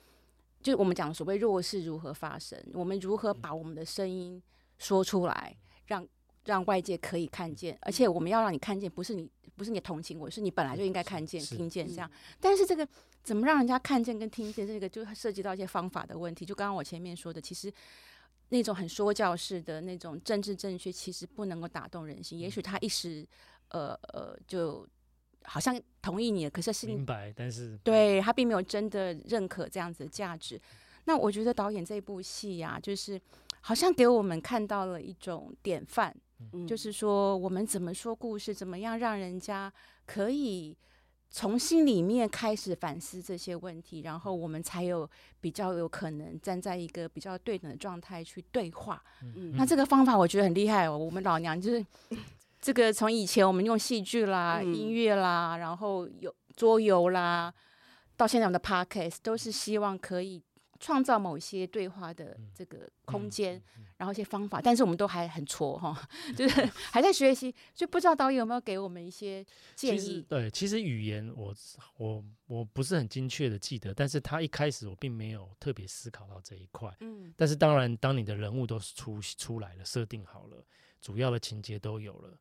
[0.62, 4.42] 就是我们讲所谓弱势如何发生，我们如何把我们的声音
[4.78, 6.08] 说出来，让
[6.46, 12.10] 让外界可以看见，而且我们要让你看见，不是你不是你同情我，是你本来就应该看见、听见这样。
[12.40, 12.88] 但是这个
[13.22, 16.46] 怎么让人家看见跟听见，这个就涉及到一些方法的问题。
[16.46, 17.70] 就刚刚我前面说的，其实
[18.48, 22.38] 那种很说教式的那种政治正确，其实不能够打动人心。
[22.38, 23.26] 也许他一时
[23.74, 24.86] 呃呃就。
[25.46, 30.58] 好像同意你，可是是明白，但是对他并没有真的认可这样子的价值。
[31.04, 33.20] 那我觉得导演这部戏呀，就是
[33.60, 36.16] 好像给我们看到了一种典范，
[36.54, 39.70] 嗯、就是说我们怎么说故事，怎么样让人家
[40.06, 40.74] 可以
[41.28, 45.06] 从心里面开始反思这些问题，然后我们才有
[45.42, 49.04] 比较有可能站在一个比较对等的状态去对话。
[49.20, 51.84] 嗯、那这个方法我觉得很厉害哦，我们老娘就是。
[52.64, 57.52] 这个从以前我们用戏剧啦、嗯、音乐啦，然后有桌游啦，
[58.16, 60.42] 到现在我们的 podcast 都是希望可以
[60.80, 65.94] 创造某些对话的这个空间，嗯嗯嗯、然后一些方法，但是我们都还很挫哈，
[66.34, 69.44] 就是还在学习，就不知道导演有没有给我们一些
[69.76, 70.24] 建议？
[70.26, 71.54] 对，其实语言我
[71.98, 80.64] 我我不是很精确的记得，但是他一开始我并没有特别思考到这一块，嗯，但是当然，当你的人物都是出出来了，设定好了，
[81.02, 82.38] 主要的情节都有了。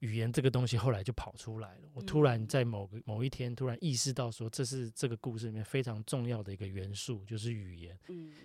[0.00, 1.88] 语言这个东西后来就跑出来了。
[1.92, 7.98] 我突然在某个某一天突然意识到，说这是这个故事里面非常重要的一个元素，就是语言。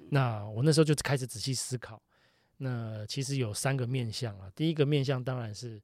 [0.10, 2.02] 那我那时候就开始仔细思考。
[2.58, 4.50] 那其实有三个面向啊。
[4.56, 5.82] 第一个面向当然是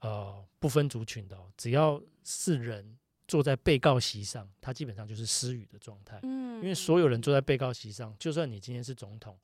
[0.00, 2.96] 呃不分族群的，只要是人
[3.28, 6.18] 坐在被告席上，他基本上就是失语的状态。
[6.22, 9.38] 因为所有人坐在被告席上，就算你今天是总统，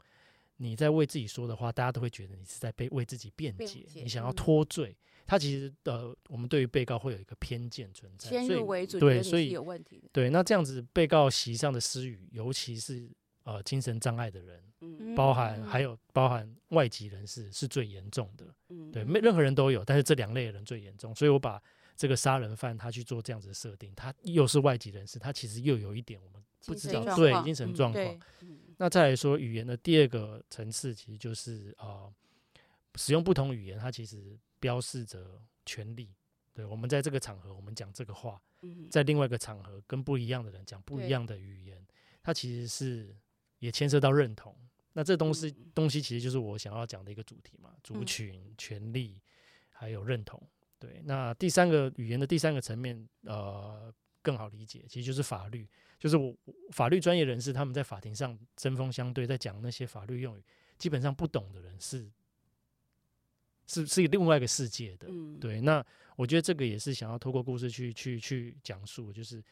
[0.57, 4.96] 你在为自己说的话，大家都会觉得你是在被为自己辩解，你想要脱罪。
[5.27, 10.09] 他其实呃，我们对于被告会有一个偏见存在，先入为主，对，所以有问题的。
[10.13, 13.09] 对，那这样子被告席上的私语，尤其是
[13.45, 18.45] 呃精神障碍的人，嗯、包含还有包含外籍人士是最严重的。
[18.69, 21.15] 嗯、对，没任何人都有，但是这两类人最严重。
[21.15, 21.63] 所以我把
[21.97, 28.21] 这个杀人犯他去做这样子的设定，他又是外籍人士，他其实又有一点我们不知道，对精神状况。
[28.41, 32.13] 嗯、那再来说语言的第二个层次，其实就是呃
[32.97, 34.39] 使用不同语言，它其实。
[34.62, 36.14] 标示着权利，
[36.55, 38.40] 对，我们在这个场合，我们讲这个话，
[38.88, 41.85] 在另外一个场合跟不一样的人讲不一样的语言，
[42.22, 43.16] 它其实是
[43.59, 44.57] 也牵涉到认同。
[44.92, 49.20] 那这东西东西其实就是我想要讲的一个主题嘛，族群、权利
[49.68, 50.40] 还有认同。
[50.79, 56.37] 对，那第三个语言的第三个层面，呃，更好理解，其实就是法律，就是我
[56.70, 60.44] 法律专业人士他们在法庭上针锋相对，在讲那些法律用语，
[60.79, 62.09] 基本上不懂的人是。
[63.73, 65.61] 是是另外一个世界的，嗯、对。
[65.63, 65.85] 那
[66.17, 69.43] 我觉得这个也是想要透过故事去去去讲述，就是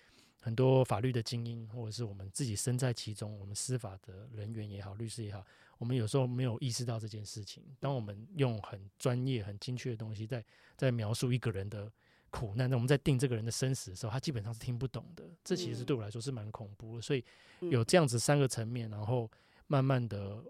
[0.40, 5.42] 很多法律的精英，或者是我们自己身在其中，我们司法的人员也好，律师也好，
[5.78, 7.62] 我们有时候没有意识到这件事情。
[7.78, 10.44] 当我们用很专业、很精确的东西在
[10.76, 11.90] 在描述一个人的
[12.28, 15.24] 苦难，那我们在定这个人的生死的时候，他基本上是听不懂的。
[15.42, 17.02] 这其实对我来说是蛮恐怖的。
[17.02, 17.24] 所以
[17.60, 19.30] 有这样子三个层面，然后
[19.66, 20.44] 慢慢的。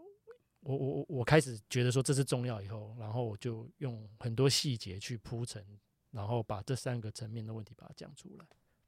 [0.60, 5.64] 我我我我开始觉得说这是重要以后，然后我就用很多细节去铺陈，
[6.10, 8.44] 然后把这三个层面的问题把它讲出来。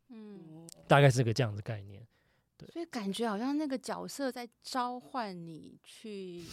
[0.09, 2.07] 嗯，大概是个这样的概念。
[2.59, 6.45] 对，所以感觉好像那个角色在召唤你去，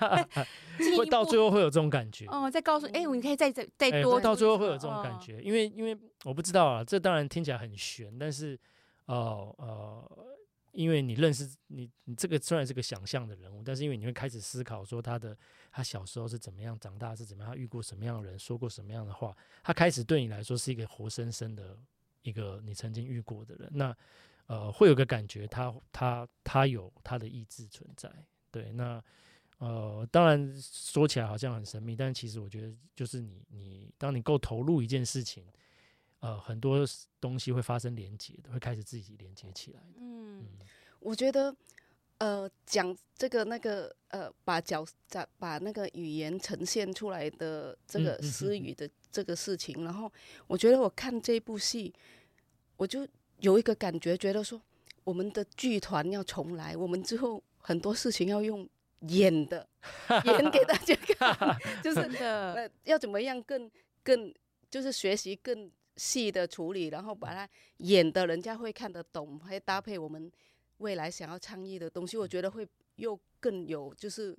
[0.98, 8.60] 会到最后会有这种感觉哦，再告诉哎，你可以再再再多，到最后会有这种感觉，因为因为我不知道啊，这当然听起来很悬，但是
[9.06, 10.26] 哦呃。
[10.72, 15.36] 因为你认识你，你这个虽然是个想象的人物，但是因为你会开始思考说他的
[15.70, 21.76] 他小时候是怎么样，长大是怎么样，他遇过什么样的人，说过什么样的话，他开始对你来说是一个活生生的
[22.22, 23.68] 一个你曾经遇过的人。
[23.72, 23.96] 那
[24.46, 28.12] 呃，会有个感觉，他他他有他的意志存在。
[28.50, 29.02] 对，那
[29.58, 35.44] 呃，当然说起来好像很神秘，但其实我觉得就是你你当你够投入一件事情。
[36.20, 36.86] 呃，很多
[37.18, 40.00] 东西会发生连接的，会开始自己连接起来的。
[40.00, 40.44] 嗯，
[40.98, 41.56] 我觉得，
[42.18, 50.12] 呃，讲这个那个，呃，把角在把那个语言呈现出来的这个私语的这个事情，嗯嗯嗯、然后
[50.46, 51.90] 我觉得我看这部戏，
[52.76, 53.08] 我就
[53.38, 54.60] 有一个感觉，觉得说
[55.04, 58.68] 我们的剧团要重来，我们之后很多事情要用
[59.08, 59.66] 演的，
[60.26, 63.70] 演给大家看， 就是的，呃，要怎么样更
[64.02, 64.34] 更
[64.70, 65.72] 就是学习更。
[66.00, 67.46] 戏的处理，然后把它
[67.76, 70.32] 演的人家会看得懂，还搭配我们
[70.78, 74.34] 未来想要倡议的东西，我觉得会又更有就是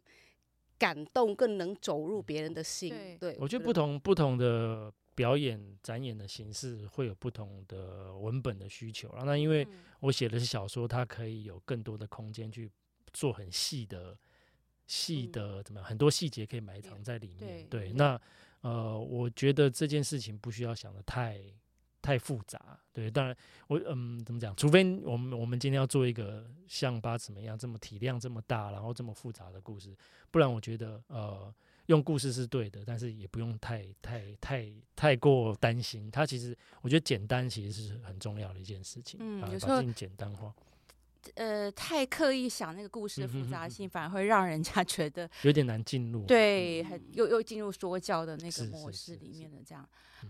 [0.79, 2.89] 感动，更能走入别人的心。
[2.89, 9.09] 对，对我觉得不同不同的表演展演的形式会有不同的文本的需求。
[9.09, 9.67] 然后那因为
[9.99, 12.71] 我写的是小说，它可以有更多的空间去
[13.13, 14.17] 做很细的
[14.87, 17.67] 细的怎么样，很多细节可以埋藏在里面。
[17.69, 18.19] 对，对，那。
[18.61, 21.41] 呃，我觉得这件事情不需要想的太
[22.01, 23.35] 太复杂，对，当然
[23.67, 29.95] 我嗯怎么讲，除非我们我们今天要做一个像八尺门一样这么体量这么大，然后这么复杂的故事，
[30.31, 31.53] 不然我觉得呃
[31.87, 36.09] 用故事是对的，但是也不用太太太太过担心。
[36.09, 40.53] 它其实我觉得简单其实是很重要的一件事情，嗯，有时候简单化。
[41.35, 46.25] 呃，太刻意想那个故事的复杂性，反而会让人家觉得有点难进入。
[46.25, 49.87] 对，很又又进入说教的那个模式里面的这样。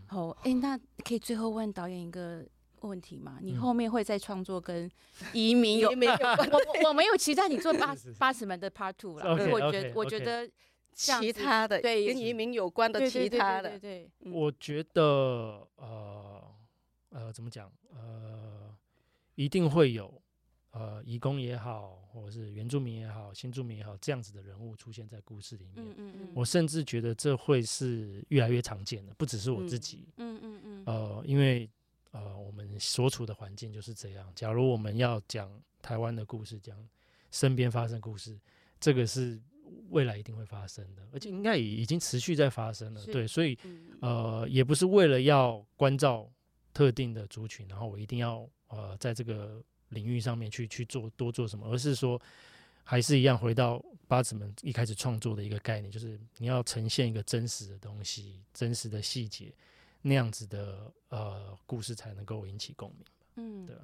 [0.10, 2.46] 哦，哎，那可以最后问导演一个
[2.82, 3.40] 问题吗？
[3.42, 4.90] 你后面会再创作跟
[5.34, 6.12] 移民有没有？
[6.84, 9.32] 我我没有期待你做 八八十门的 Part Two 了。
[9.52, 10.50] 我觉得我觉得
[10.94, 16.44] 其他的对跟移民有关的其他的，对，我觉得呃
[17.10, 18.76] 呃怎么讲呃
[19.36, 20.21] 一定会有。
[20.72, 31.70] 呃，移工也好，或者是原住民也好，新住民也好，这样子的人物出现在故事里面，嗯嗯嗯，我甚至觉得这会是越来越常见的，不只是我自己，嗯嗯嗯，呃，因为
[32.12, 34.32] 呃，我们所处的环境就是这样。
[34.34, 35.52] 假如我们要讲
[35.82, 36.78] 台湾的故事，讲
[37.32, 38.40] 身边发生故事，
[38.80, 39.42] 这个是
[39.90, 43.06] 未来一定会发生的，而且应该也已经持续在发生了。
[43.08, 43.60] 对，所以
[44.00, 46.32] 呃，也不是为了要关照
[46.74, 49.62] 特定的族群，然后我一定要呃，在这个。
[49.92, 52.22] 领域上面去去做多做什么，而是说
[52.84, 59.54] 还是一样回到八子们一开始创作的一个概念，就是你要呈现一个真实的东西、真实的细节，
[60.02, 63.06] 那样子的呃故事才能够引起共鸣。
[63.36, 63.76] 嗯，对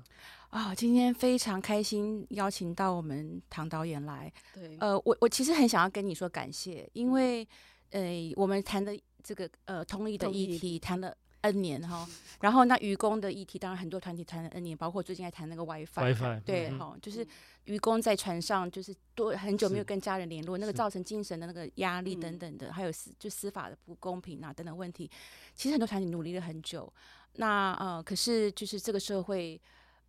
[0.50, 4.32] 啊，今天非常开心邀请到我们唐导演来。
[4.54, 7.48] 对，呃，我我其实很想要跟你说感谢，因为
[7.92, 8.02] 呃
[8.36, 11.16] 我们谈的这个呃同意的议题谈了。
[11.52, 12.08] N 年哈，
[12.42, 17.26] 然后那愚公的议题，当然很多团体谈了 N 年，包括最近还谈那个 WiFi，, WiFi 对哈、嗯，就是
[17.66, 25.10] 愚公在船上就是多很久没有跟家人联络，那个造成精神的那个压力等等的，还有司就司法的不公平啊等等问题，
[25.56, 26.92] 其实很多团体努力了很久，
[27.34, 29.60] 那呃可是就是这个社会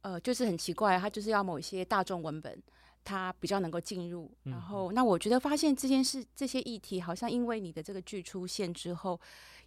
[0.03, 2.63] 呃就是很奇怪，他就是要某一些大众文本，
[3.05, 9.19] 他比较能够进入，然后那我觉得发现这件事这些议题好像因为你的这个剧出现之后，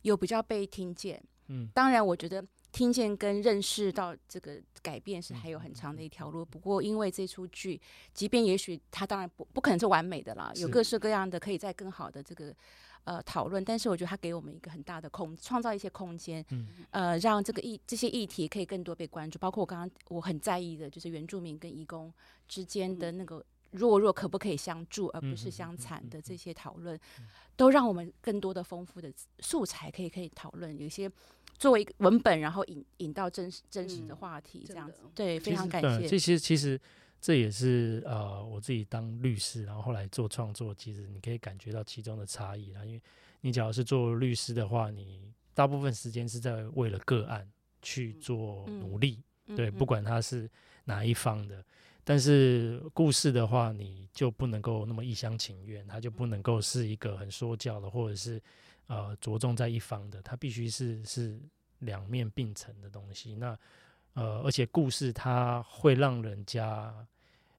[0.03, 1.21] 有比较被听见。
[1.51, 2.41] 嗯，当然，我觉得
[2.71, 6.45] 听见跟认识到这个改变是还有很长的一条路。
[6.45, 7.79] 不过，因为这出剧，
[8.13, 12.55] 即便也许它当然不不可能是完美的啦，有各式各样的可以在更好的这个
[13.03, 13.61] 呃讨论。
[13.65, 19.37] 但是，我觉得它给我们一个很大的空，创造一些空间，嗯呃，让这个议这些议题可以更多被关注。
[19.37, 22.13] 包括我刚刚我很在意的，就是原住民跟义工
[22.47, 26.97] 之间的那个弱弱可不可以相助，而不是相残的这些讨论，
[27.57, 30.71] 都让我们更多的丰富的素材可以可以讨论。
[30.77, 31.11] 有一些。
[31.61, 36.07] 作为一个文本，然后引引到真实真实的话题，这样子，嗯、对，非常感谢。
[36.07, 36.81] 这其实其实
[37.21, 42.83] 这也是呃，我自己当律师，然后后来做创作，其实你可以感觉到其中的差异啦。
[42.83, 43.01] 因为
[43.41, 47.47] 你只要是做律师的话，你大部分时间是在为了个案
[47.83, 50.49] 去做努力，嗯、对，不管他是
[50.85, 51.59] 哪一方的。
[51.59, 51.65] 嗯、
[52.03, 58.41] 但是故事的话，你就不能够那么一厢情愿，它就不能够是一个很说教的，或者是。
[58.87, 61.39] 呃，着重在一方的，它必须是是
[61.79, 63.35] 两面并存的东西。
[63.35, 63.57] 那
[64.13, 66.93] 呃，而且故事它会让人家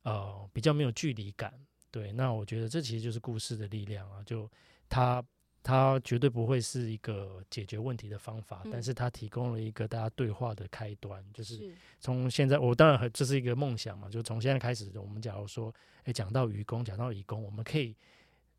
[0.02, 1.52] 呃比较没有距离感。
[1.90, 4.50] 对，那我觉得这其实就是故事的力量啊，就
[4.88, 5.24] 它。
[5.64, 11.24] 它绝对不会是一个解决问题的方法，嗯、但是它提供了一个大家对话的开端。
[11.32, 17.96] 就是从现在，我当然这是一个梦想嘛，就从现在开始，我们假如说，哎，讲到愚公，讲到移公，我们可以，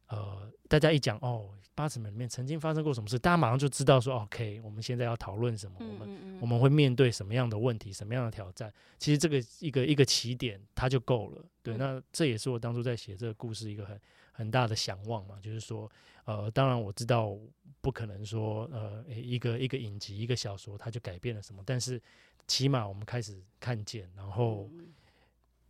[0.07, 8.71] 呃，大家一讲哦，八尺门里面曾经发生过什么事，大家马上就知道说，OK，我们现在要讨论什么，嗯嗯嗯我们我们会面对什么样的问题，什么样的挑战。
[8.99, 11.43] 其实这个一个一个起点，它就够了。
[11.61, 13.99] 对，嗯、那这也是我当初在写这个故事一个很
[14.31, 15.89] 很大的想望嘛，就是说。
[16.25, 17.37] 呃，当然我知道
[17.81, 22.01] 不可能说，呃，一个一个影集一个小说，它就改变了什么，但是
[22.47, 24.69] 起码我们开始看见，然后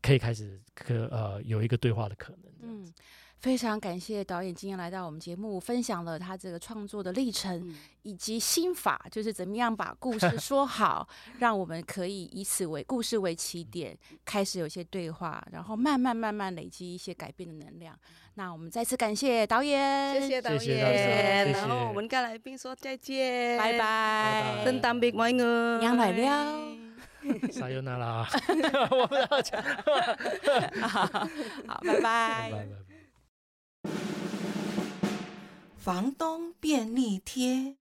[0.03, 2.51] 可以开始可呃有一个对话的可能。
[2.61, 2.93] 嗯。
[3.39, 11.05] 非常感谢导演今天来到我们节目，分享了他这个创作的历程、嗯、以及心法，就是怎么样把故事说好，
[11.39, 17.93] 让我们可以以此为故事为起点，开始有些对话，然后慢慢慢慢累积一些改变的能量。
[18.35, 26.77] 那我们再次感谢导演，谢谢导演，然后我们跟来宾说再见，拜拜，圣诞别忘我，娘来了，
[27.51, 28.27] 撒由那拉，
[28.91, 29.61] 我不要讲，
[30.81, 31.05] 好，
[31.67, 32.67] 好，拜拜。
[35.77, 37.75] 房东便利贴，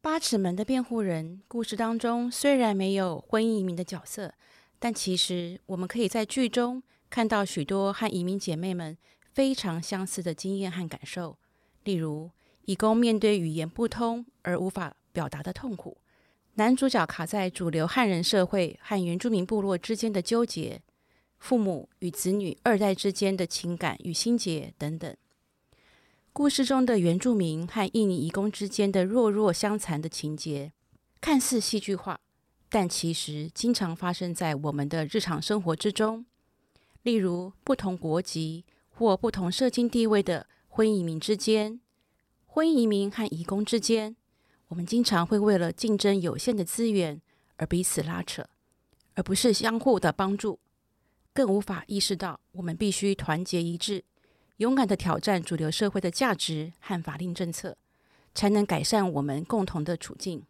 [0.00, 4.32] 八尺门的辩护人故事当中虽然没有婚姻移民的角色，
[4.78, 8.96] 但其实我们可以在剧中看到许多和移民姐妹们
[9.34, 11.36] 非常相似的经验和感受。
[11.84, 12.30] 例如，
[12.64, 15.98] 移工面对语言不通而无法表达的痛苦；
[16.54, 20.80] 男主角卡在主流汉人社会和原住民部落之间的纠结；
[21.38, 25.16] 父母与子女二代之间的情感与心结等等。
[26.32, 30.72] 故事中的原住民和印尼移工之间的弱弱相残的情节，
[31.20, 32.20] 看似戏剧化，
[32.68, 36.26] 但其实经常发生在我们的日常生活之中。
[37.02, 41.80] 例如，不同国籍或不同社经地位的婚姻移民之间，
[42.46, 44.14] 婚姻移民和移工之间，
[44.70, 47.20] 我们经常会为了竞争有限的资源
[47.56, 48.48] 而彼此拉扯，
[49.14, 50.60] 而不是相互的帮助，
[51.34, 54.04] 更无法意识到我们必须团结一致。
[54.58, 57.76] 勇敢地挑战主流社会的价值和法令政策，
[58.32, 60.44] 才能改善我们共同的处境。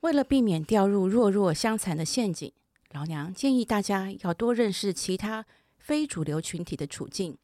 [0.00, 2.52] 为了避免掉入弱弱相残的陷阱，
[2.90, 5.46] 老娘建议大家要多认识其他
[5.78, 7.38] 非主流群体的处境，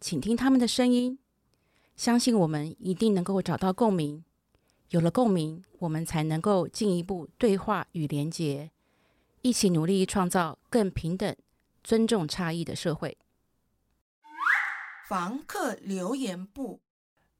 [0.00, 1.18] 倾听他们的声音，
[1.96, 4.24] 相信我们一定能够找到共鸣。
[4.90, 8.72] 有了共鸣，我们才能够进一步对话与连结，
[9.40, 11.36] 一起努力创造更平等、
[11.84, 13.16] 尊重差异的社会。
[15.08, 16.80] 房客留言部，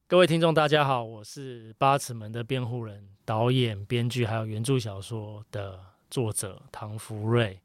[0.06, 7.60] 各位听众，大家好，我是八尺门的辩护人，导演、编剧，还有原著小说的作者唐福瑞。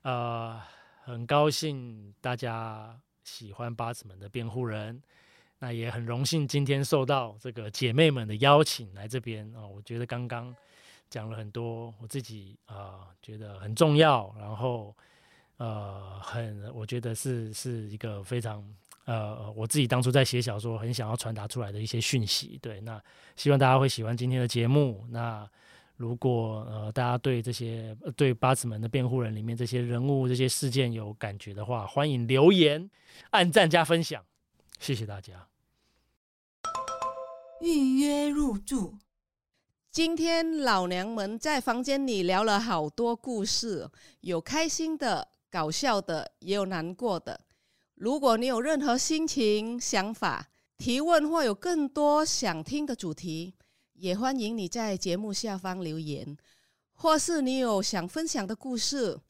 [0.00, 0.58] 呃，
[1.02, 5.02] 很高兴大家喜欢八尺门的辩护人，
[5.64, 10.54] 那也很荣幸今天受到这个姐妹们的邀请来这边啊、我觉得刚刚
[11.08, 14.94] 讲了很多，我自己啊、觉得很重要，然后
[15.56, 18.62] 呃，很我觉得是是一个非常。
[19.06, 23.02] 呃，我自己当初在写小说，很想要传达出来的一些讯息，对，那
[23.34, 25.06] 希望大家会喜欢今天的节目。
[25.08, 25.48] 那
[25.96, 32.90] 如果呃大家对这些对八尺门的辩护人里面这些人物、这些事件有感觉的话，欢迎留言、
[33.30, 34.22] 按赞加分享，
[34.78, 35.48] 谢谢大家。
[37.60, 38.98] 预约入住，
[39.90, 43.88] 今天老娘们在房间里聊了好多故事，
[44.20, 47.40] 有开心的、搞笑的，也有难过的。
[47.94, 53.54] 如果你有任何心情、想法、提问，或有更多想听的主题，
[53.94, 56.36] 也欢迎你在节目下方留言，
[56.92, 59.20] 或是你有想分享的故事、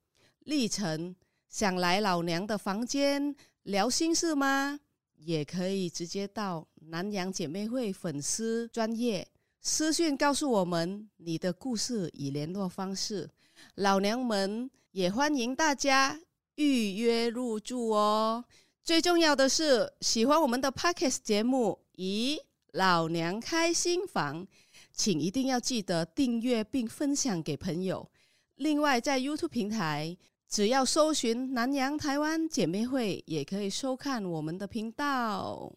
[0.41, 1.15] 历程，
[1.49, 4.81] 想来老娘的房间聊心事吗？
[5.17, 9.27] 也可以直接到南洋姐妹会粉丝专业
[9.61, 13.31] 私讯告诉我们你的故事与联络方式，
[13.77, 16.21] 老娘们也欢迎大家。
[16.57, 18.45] 预约入住哦！
[18.85, 22.39] 最重要的是，喜欢我们的 Podcast 节目，咦，
[22.75, 24.47] 老娘开新房，
[24.93, 28.09] 请一定要记得订阅并分享给朋友。
[28.55, 30.17] 另外，在 YouTube 平台，
[30.49, 35.73] 只要搜寻“南洋台湾姐妹会”，也可以收看我们的频道。